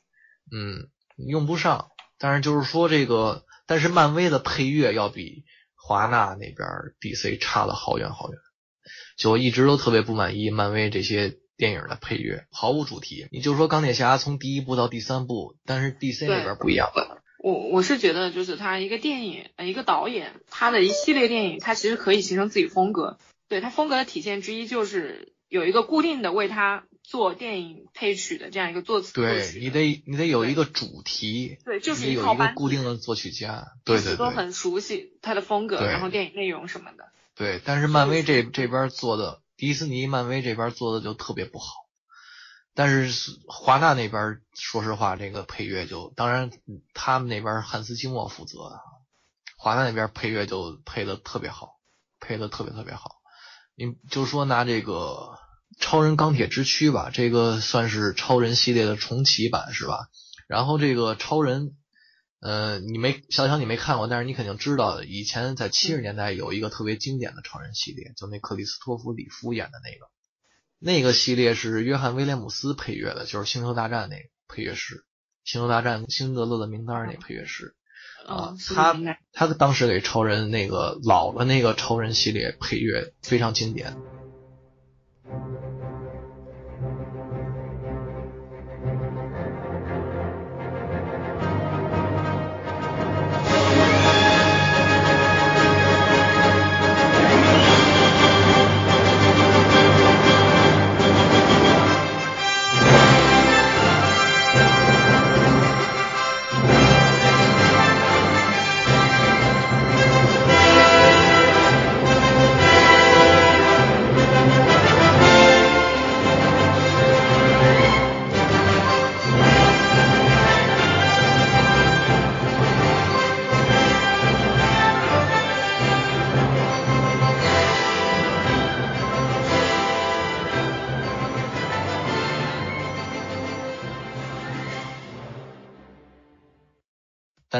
[0.52, 1.88] 嗯，用不上。
[2.18, 5.44] 但是就是说这个，但是漫威的配乐要比。
[5.82, 6.68] 华纳那边
[7.00, 8.38] DC 差了好远好远，
[9.16, 13.26] 就一直都特别不满意漫威这些电影的配乐，毫无主题。
[13.32, 16.92] 你就说钢铁侠从第一部到第三部，但是 DC 那边不一样。
[17.42, 23.18] 我我是觉得，就是他一个电影，一个导演，他的一系列电影，他其实可以形成自己风格。
[23.48, 26.84] 对他风格的体现之一，就是有一个固定的为他。
[27.02, 37.10] 做电影配曲的这样一个作词，对你得你得有一个主题，对，就是有一个固定的作曲家，对对对，都很熟悉他的风格，然后电影内容什么的。
[37.34, 41.72] 对，但是漫威这这边做的，迪士尼漫威这边做的就特别不好。
[42.74, 46.52] 但是华纳那边，说实话，这个配乐就，当然
[46.94, 48.80] 他们那边汉斯季默负责的，
[49.56, 51.80] 华纳那边配乐就配的特别好，
[52.20, 53.20] 配的特别特别好。
[53.74, 55.39] 你就说拿这个。
[55.78, 60.08] 超人钢铁之躯吧，这个算是超人系列的重启版是吧？
[60.48, 61.76] 然后这个超人，
[62.40, 70.10] 呃，你没小小你没看过，但是你肯定知道，以前在七十年代有一个特别经典的超人系列，就那克里斯托弗里夫演的那个，
[70.78, 75.04] 那个系列是约翰威廉姆斯配乐的，就是星球大战那个配乐师，
[75.44, 77.74] 星球大战辛德勒的名单那配乐师
[78.26, 78.98] 啊，他
[79.32, 83.96] 他当时给超人那个老的那个超人系列配乐非常经典。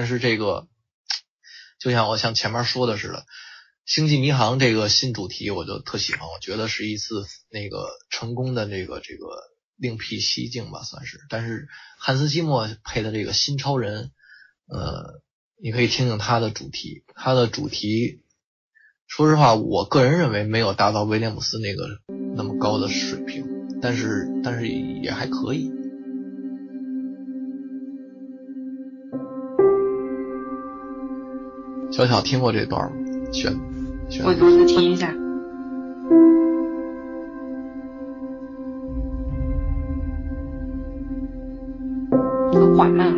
[0.01, 0.66] 但是这个，
[1.78, 3.18] 就像我像前面说的似的，
[3.84, 9.26] 《星际迷航》这个新主题我就特喜欢，我觉得是一次那个成功的这个这个
[9.76, 11.20] 另辟蹊径吧，算是。
[11.28, 14.11] 但是汉斯季默配的这个新超人，
[14.68, 15.20] 呃，
[15.62, 18.22] 你可以听听他的主题，他的主题，
[19.07, 22.01] 说实话，我个人认为没有达到威廉姆斯那个
[22.34, 23.44] 那么高的水平，
[23.82, 25.70] 但是但是也还可以。
[32.01, 32.96] 小小听过这段吗？
[33.30, 33.55] 选，
[34.24, 35.09] 我读读听一下。
[42.55, 43.14] 很缓慢。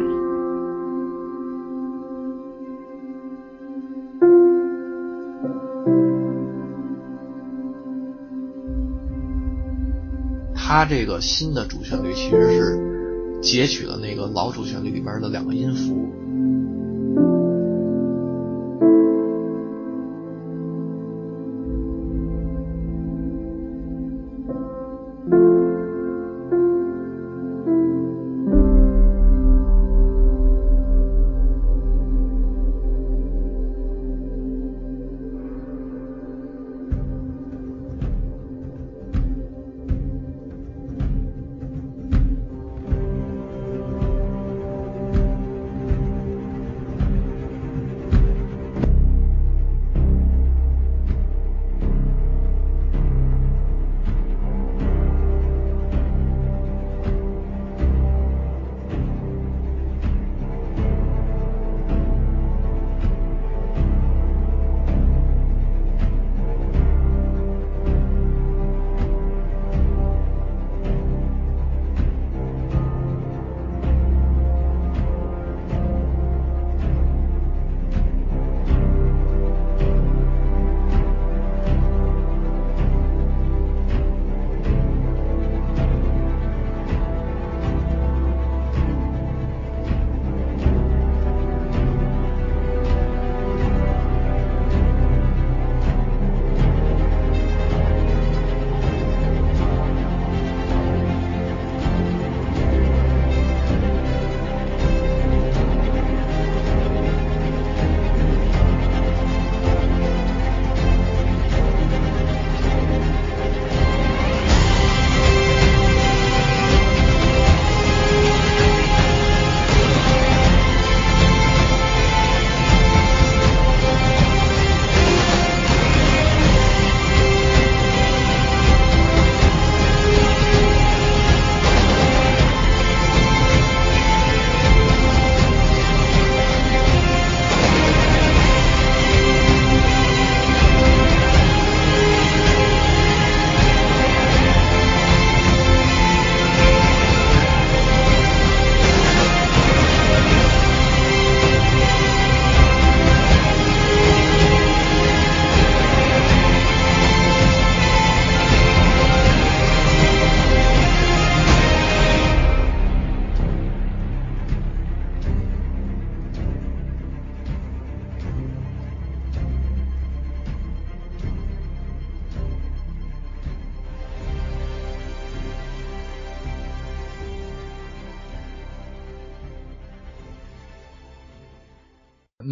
[10.56, 16.12] 他这个新的主旋律其实是截取了那个老主旋律里边的两个音符。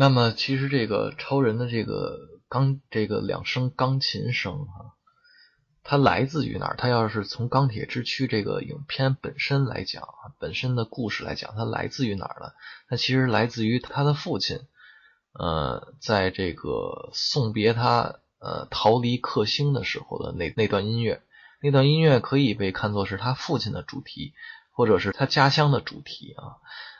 [0.00, 2.16] 那么其实这个超人的这个
[2.48, 4.94] 钢这个两声钢琴声哈，
[5.82, 6.76] 它来自于哪儿？
[6.78, 12.52] 它要是从钢铁之躯这个影片本身来讲啊，本身的故事来讲，它来自于哪儿呢？
[12.88, 14.60] 它其实来自于他的父亲，
[15.34, 21.20] 呃，在这个送别他呃逃离克星的时候的那那段音乐，
[21.60, 24.32] 那段音乐可以被看作是他父亲的主题，
[24.72, 26.56] 或者是他家乡的主题啊。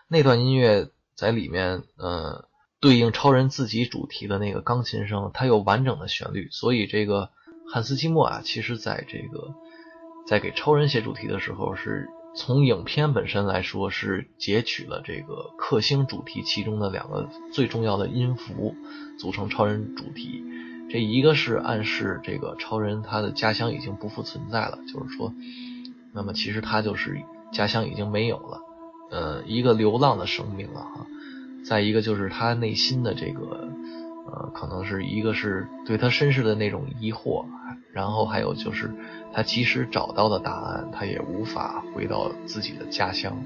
[0.06, 2.46] 那段音乐在里面，呃，
[2.80, 7.30] 对应超人自己主题的那个钢琴声，它有完整的旋律，所以这个
[7.72, 9.54] 汉斯季默啊，其实在这个
[10.26, 12.08] 在给超人写主题的时候是。
[12.32, 18.76] 从影片本身来说，是截取了这个克星主题其中的两个最重要的音符，
[19.18, 20.44] 组成超人主题。
[20.88, 25.34] 这一个是暗示这个超人他的家乡已经不复存在了，就是说，
[26.14, 27.20] 那么其实他就是
[27.52, 28.60] 家乡已经没有了，
[29.10, 31.06] 呃，一个流浪的生命了哈。
[31.64, 33.68] 再一个就是他内心的这个，
[34.26, 37.44] 呃，可能是一个是对他身世的那种疑惑，
[37.92, 38.90] 然后还有就是。
[39.32, 43.40] 他即使找到了答案，他也无法回到自己的家乡，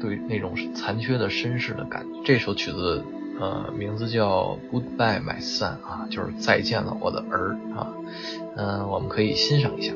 [0.00, 2.20] 对那种残缺的身世的感觉。
[2.24, 3.02] 这首曲子，
[3.40, 7.92] 呃，名字叫《Goodbye My Son》啊，就是再见了我的儿啊，
[8.54, 9.92] 嗯，我们可以欣赏一下。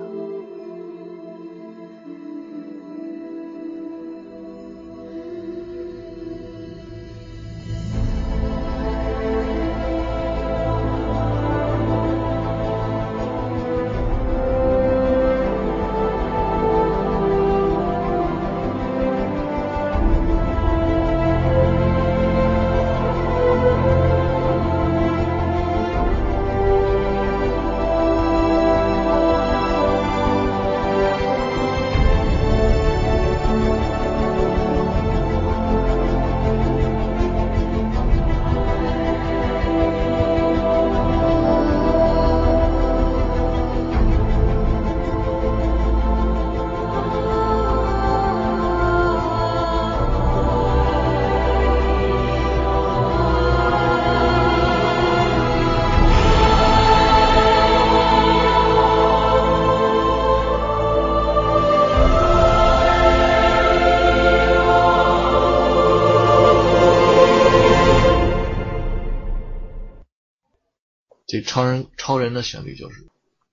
[72.34, 73.06] 的旋律就是，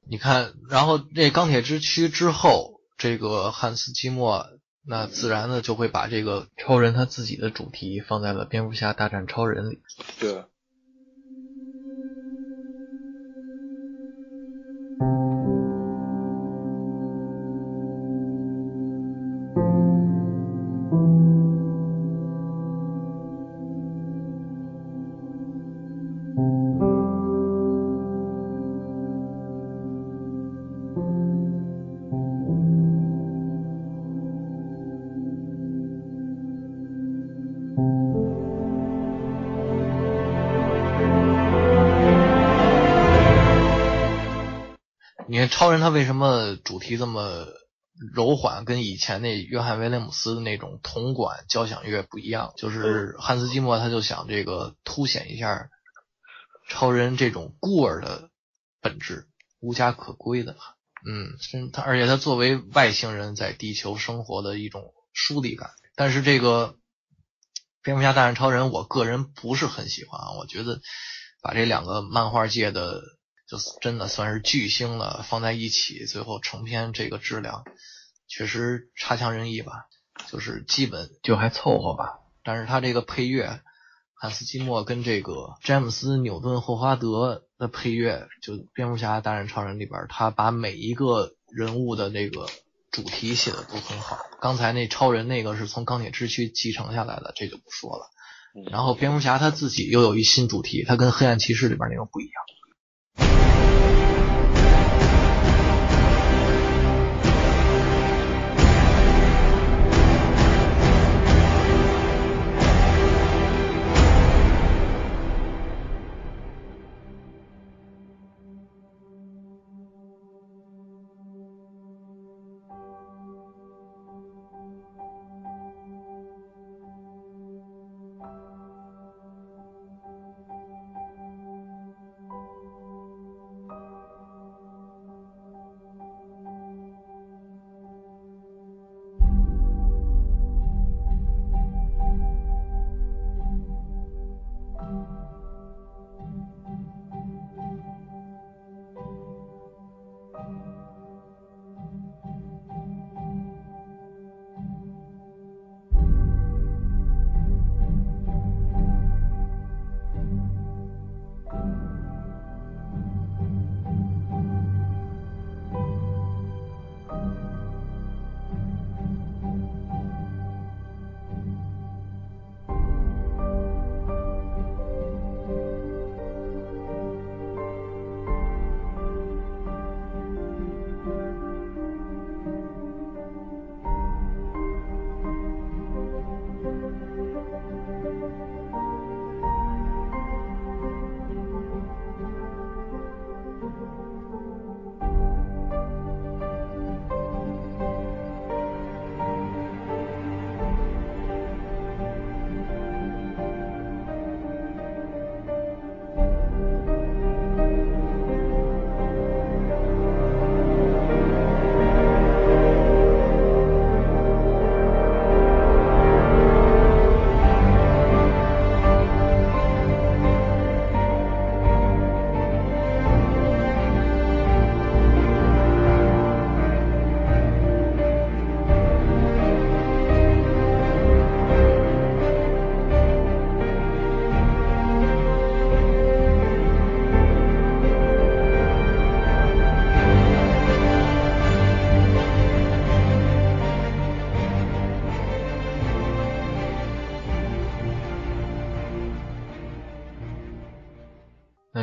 [0.05, 4.47] 你看，然后那钢铁之躯之后，这个汉斯基莫
[4.85, 9.79] 那自然的就会把这个超人他自己的主题放在了蝙蝠侠大战超人里。
[10.19, 10.43] 对。
[45.71, 47.47] 人他为什么主题这么
[48.13, 52.53] 柔缓，跟以前那约翰威廉姆斯的那种铜管交响乐不一样？
[52.57, 55.69] 就是汉斯基默他就想这个凸显一下
[56.69, 58.29] 超人这种孤儿的
[58.81, 59.27] 本质，
[59.59, 60.55] 无家可归的。
[61.05, 65.69] 嗯，他而且他作为外星人在地球生活的一种疏离感。
[65.95, 66.75] 但是这个
[67.83, 70.81] 蝙蝠侠大战超人，我个人不是很喜欢啊，我觉得
[71.41, 73.01] 把这两个漫画界的。
[73.51, 77.65] 就真的算是巨星了，放在一起，最后成片这个质量
[78.29, 79.87] 确实差强人意吧，
[80.31, 82.21] 就是基本就还凑合吧。
[82.45, 83.59] 但是他这个配乐，
[84.13, 92.47] 汉斯季默跟这个詹姆斯纽顿霍华德的配乐，就蝙蝠侠大战超人里边，他把每一个人物的这个
[92.89, 94.17] 主题写的都很好。
[94.39, 98.05] 刚才那超人那个是从钢铁之躯继承下来的，这就不说了。
[98.71, 102.33] 然后蝙蝠侠他自己又有一新主题，他跟黑暗骑士里边那个不一样。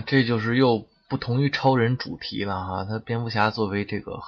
[0.08, 2.84] 这就是又不同于超人主题了哈。
[2.86, 4.20] 他蝙蝠侠作为这个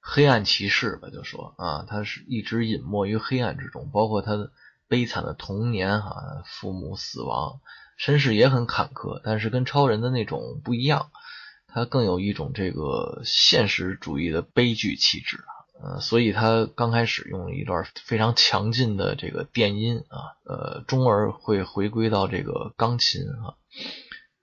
[0.00, 4.50] 黑暗骑士吧，就说啊，他是一直隐没于黑暗之中，包括他的
[4.88, 7.60] 悲惨的童年哈，父母死亡，
[7.96, 11.12] 身世也很坎坷，但是跟超人的那种不一样，
[11.68, 15.52] 他更有一种这个现实主义的悲剧气质啊。
[15.82, 23.54] 呃，所以他刚开始用了一段非常强劲的这个电音啊，呃，中而会回归到这个钢琴啊，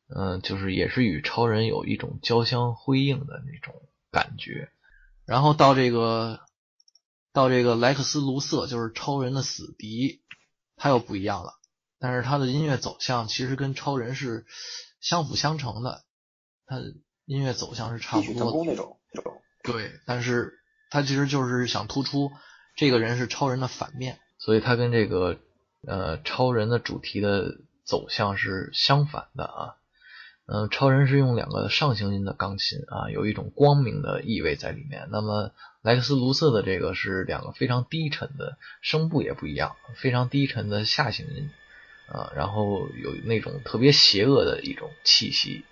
[0.07, 3.75] 嗯，就是也是与超人有一种交相辉映的那种
[4.11, 4.69] 感觉。
[5.25, 6.39] 然后到这个
[7.33, 10.21] 到这个莱克斯卢瑟，就是超人的死敌，
[10.75, 11.53] 他又不一样了。
[11.99, 14.45] 但是他的音乐走向其实跟超人是
[15.01, 16.03] 相辅相成的，
[16.65, 16.77] 他
[17.25, 18.99] 音乐走向是差不多那种。
[19.63, 20.53] 对，但是。
[20.89, 22.31] 他其实就是想突出
[22.77, 25.37] 这个人是超人的反面，所以他跟这个
[25.85, 29.75] 呃超人的主题的走向是相反的啊。
[30.47, 35.09] 嗯，超人是用两个上行音的钢琴啊，有一种光明的意味在里面。
[35.11, 35.51] 那么
[35.81, 41.49] 莱克斯卢瑟的这个是两个非常低沉的声部也不一样，非常低沉的下行音
[42.07, 45.65] 啊，然后有那种特别邪恶的一种气息。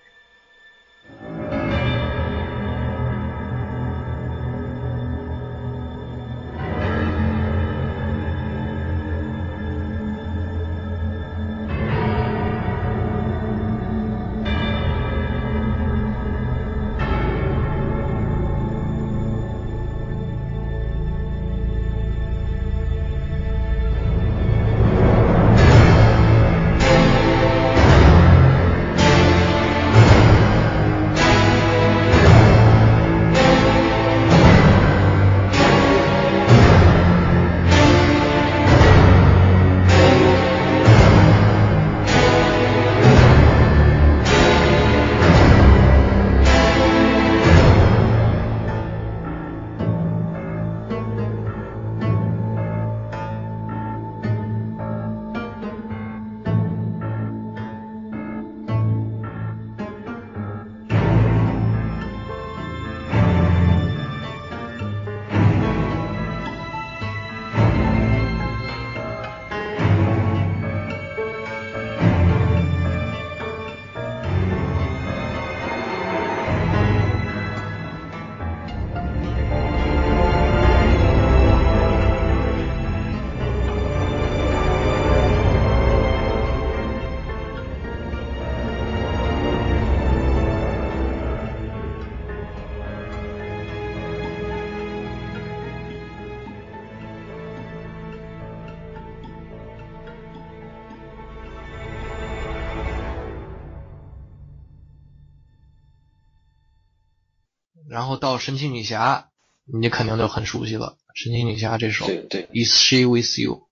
[108.05, 109.29] 然后到神奇女侠，
[109.65, 110.95] 你肯定就很熟悉了。
[111.15, 112.05] 神奇女侠这首
[112.53, 113.63] 《Is She With You》。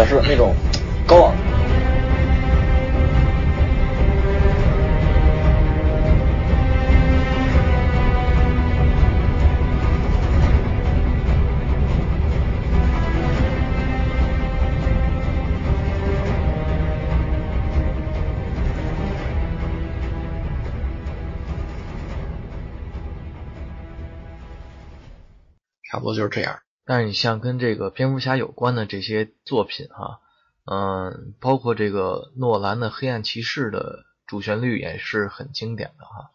[0.00, 0.54] 较是那种
[1.06, 1.34] 高昂，
[25.90, 26.69] 差不多就是这样。
[26.90, 30.20] 但是你像跟这个蝙蝠侠有关的这些作品哈，
[30.64, 36.32] 嗯，包括这个诺兰的《黑暗骑士》的主旋律也是很经典的哈，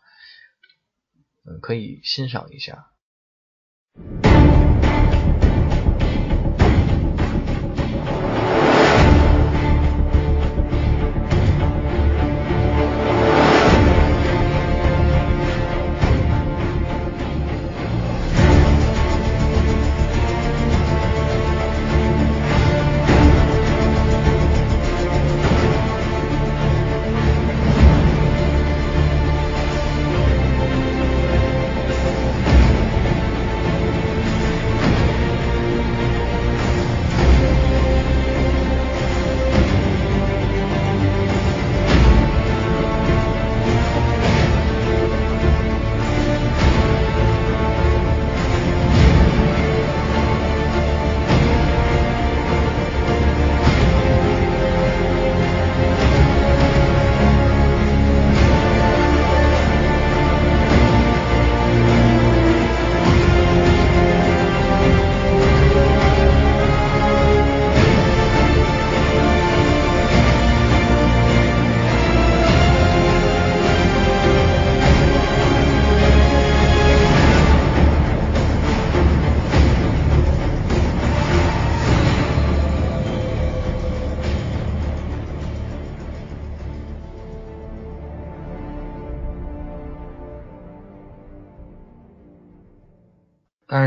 [1.45, 2.87] 嗯，可以欣赏一下。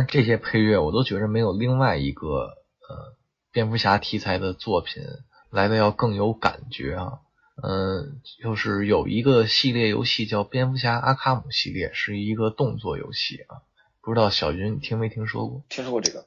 [0.09, 3.17] 这些配乐我都觉着没有另外一个呃
[3.53, 5.03] 蝙蝠侠题材的作品
[5.51, 7.21] 来的要更有感觉啊。
[7.61, 13.63] 嗯，就是有一个系列游戏叫《蝙蝠侠阿卡姆》系列，是一个动作游戏啊。
[14.01, 15.65] 不知道小云你听没听说过？
[15.69, 16.27] 听说过这个。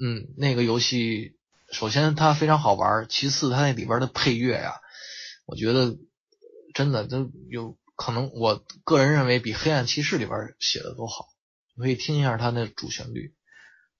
[0.00, 1.36] 嗯，那个游戏
[1.70, 4.80] 首先它非常好玩，其次它那里边的配乐呀，
[5.44, 5.96] 我觉得
[6.74, 11.26] 真的都有可能，我个人认为比《黑暗骑士》里边写的都好。
[11.74, 13.34] 你可以听一下它的主旋律，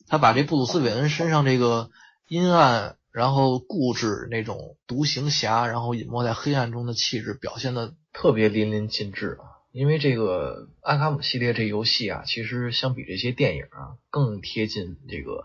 [0.06, 1.90] 他把这布鲁斯韦恩身上这个
[2.28, 2.96] 阴暗。
[3.12, 9.44] 然后固执那种独行侠，然后隐没在黑暗中的气质表现的特别淋漓尽致啊！
[9.70, 15.44] 因为这个阿卡姆系列这游戏啊，其实相比这些电影啊，更贴近这个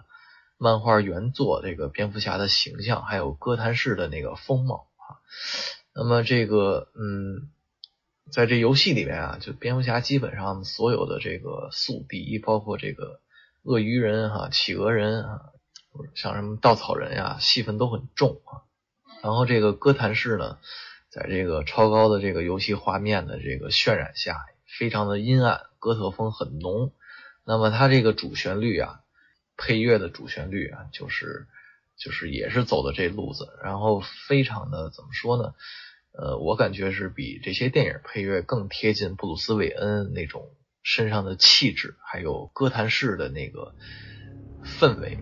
[0.57, 5.19] 漫画原作这个蝙蝠侠的形象，还有哥谭市的那个风貌啊。
[5.93, 7.49] 那么这个嗯，
[8.31, 13.19] 在这游戏里面啊，就蝙蝠侠基本上所有的这个宿敌，包括这个
[13.63, 15.41] 鳄鱼人哈、企鹅人啊。
[16.13, 18.61] 像什么稻草人呀，戏份都很重啊。
[19.23, 20.59] 然后这个哥谭市呢，
[21.09, 24.45] 在这个超高的这个游戏画面的这个渲染下，
[24.77, 26.91] 非常的阴暗，哥特风很浓。
[27.43, 28.99] 那么它这个主旋律啊，
[29.57, 31.47] 配乐的主旋律啊，就是
[31.97, 35.55] 就是也是走的这路子，然后非常的怎么说呢？
[36.19, 40.49] 呃，我感觉是比这些电影配乐更贴近布鲁斯韦恩那种
[40.81, 43.75] 身上的气质，还有哥谭市的那个
[44.63, 45.19] 氛围。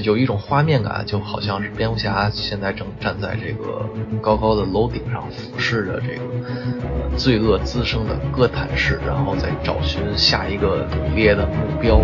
[0.00, 3.88] 有一种画面感，就好像是蝙蝠侠现在正站在这个
[4.20, 12.00] 高高的楼顶上俯视着这个罪恶滋生的哥谭市，然后再找寻下一个猎的目标。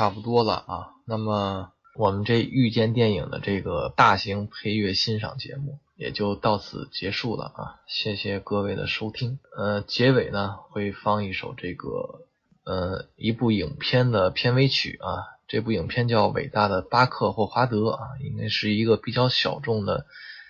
[0.00, 9.38] 差不多了啊，那么我们这遇见电影的这个大型配乐欣赏节目也就到此结束了啊，谢谢各位的收听。
[9.54, 12.24] 呃，结尾呢会放一首这个
[12.64, 20.06] 呃一部影片的片尾曲啊，这部影片叫《伟大的巴克霍华德》啊，应该是一个比较小众的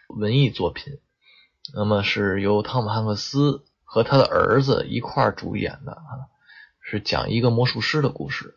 [0.06, 1.00] 文艺作品，
[1.74, 6.30] 那么是由汤姆汉克斯和他的儿子一块儿主演的啊，
[6.80, 8.54] 是讲一个魔术师的故事。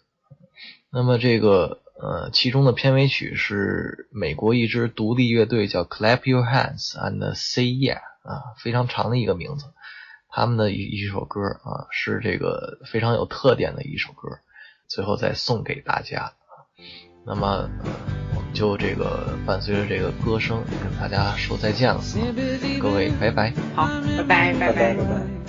[0.93, 9.65] 那么这个呃，其中的片尾曲是美国一支独立乐队叫 Clap Your Hands and Say Yeah 啊，非常长的一个名字。
[10.29, 14.37] 他们的一一首歌啊，是这个非常有特点的一首歌，
[14.87, 16.33] 最后再送给大家。
[17.25, 17.91] 那么呃
[18.35, 18.53] 我们。
[18.53, 21.99] 就这个伴随着这个歌声跟大家说再见了，
[22.79, 23.51] 各位拜拜。
[23.75, 23.87] 好，
[24.27, 25.42] 拜拜拜拜拜拜。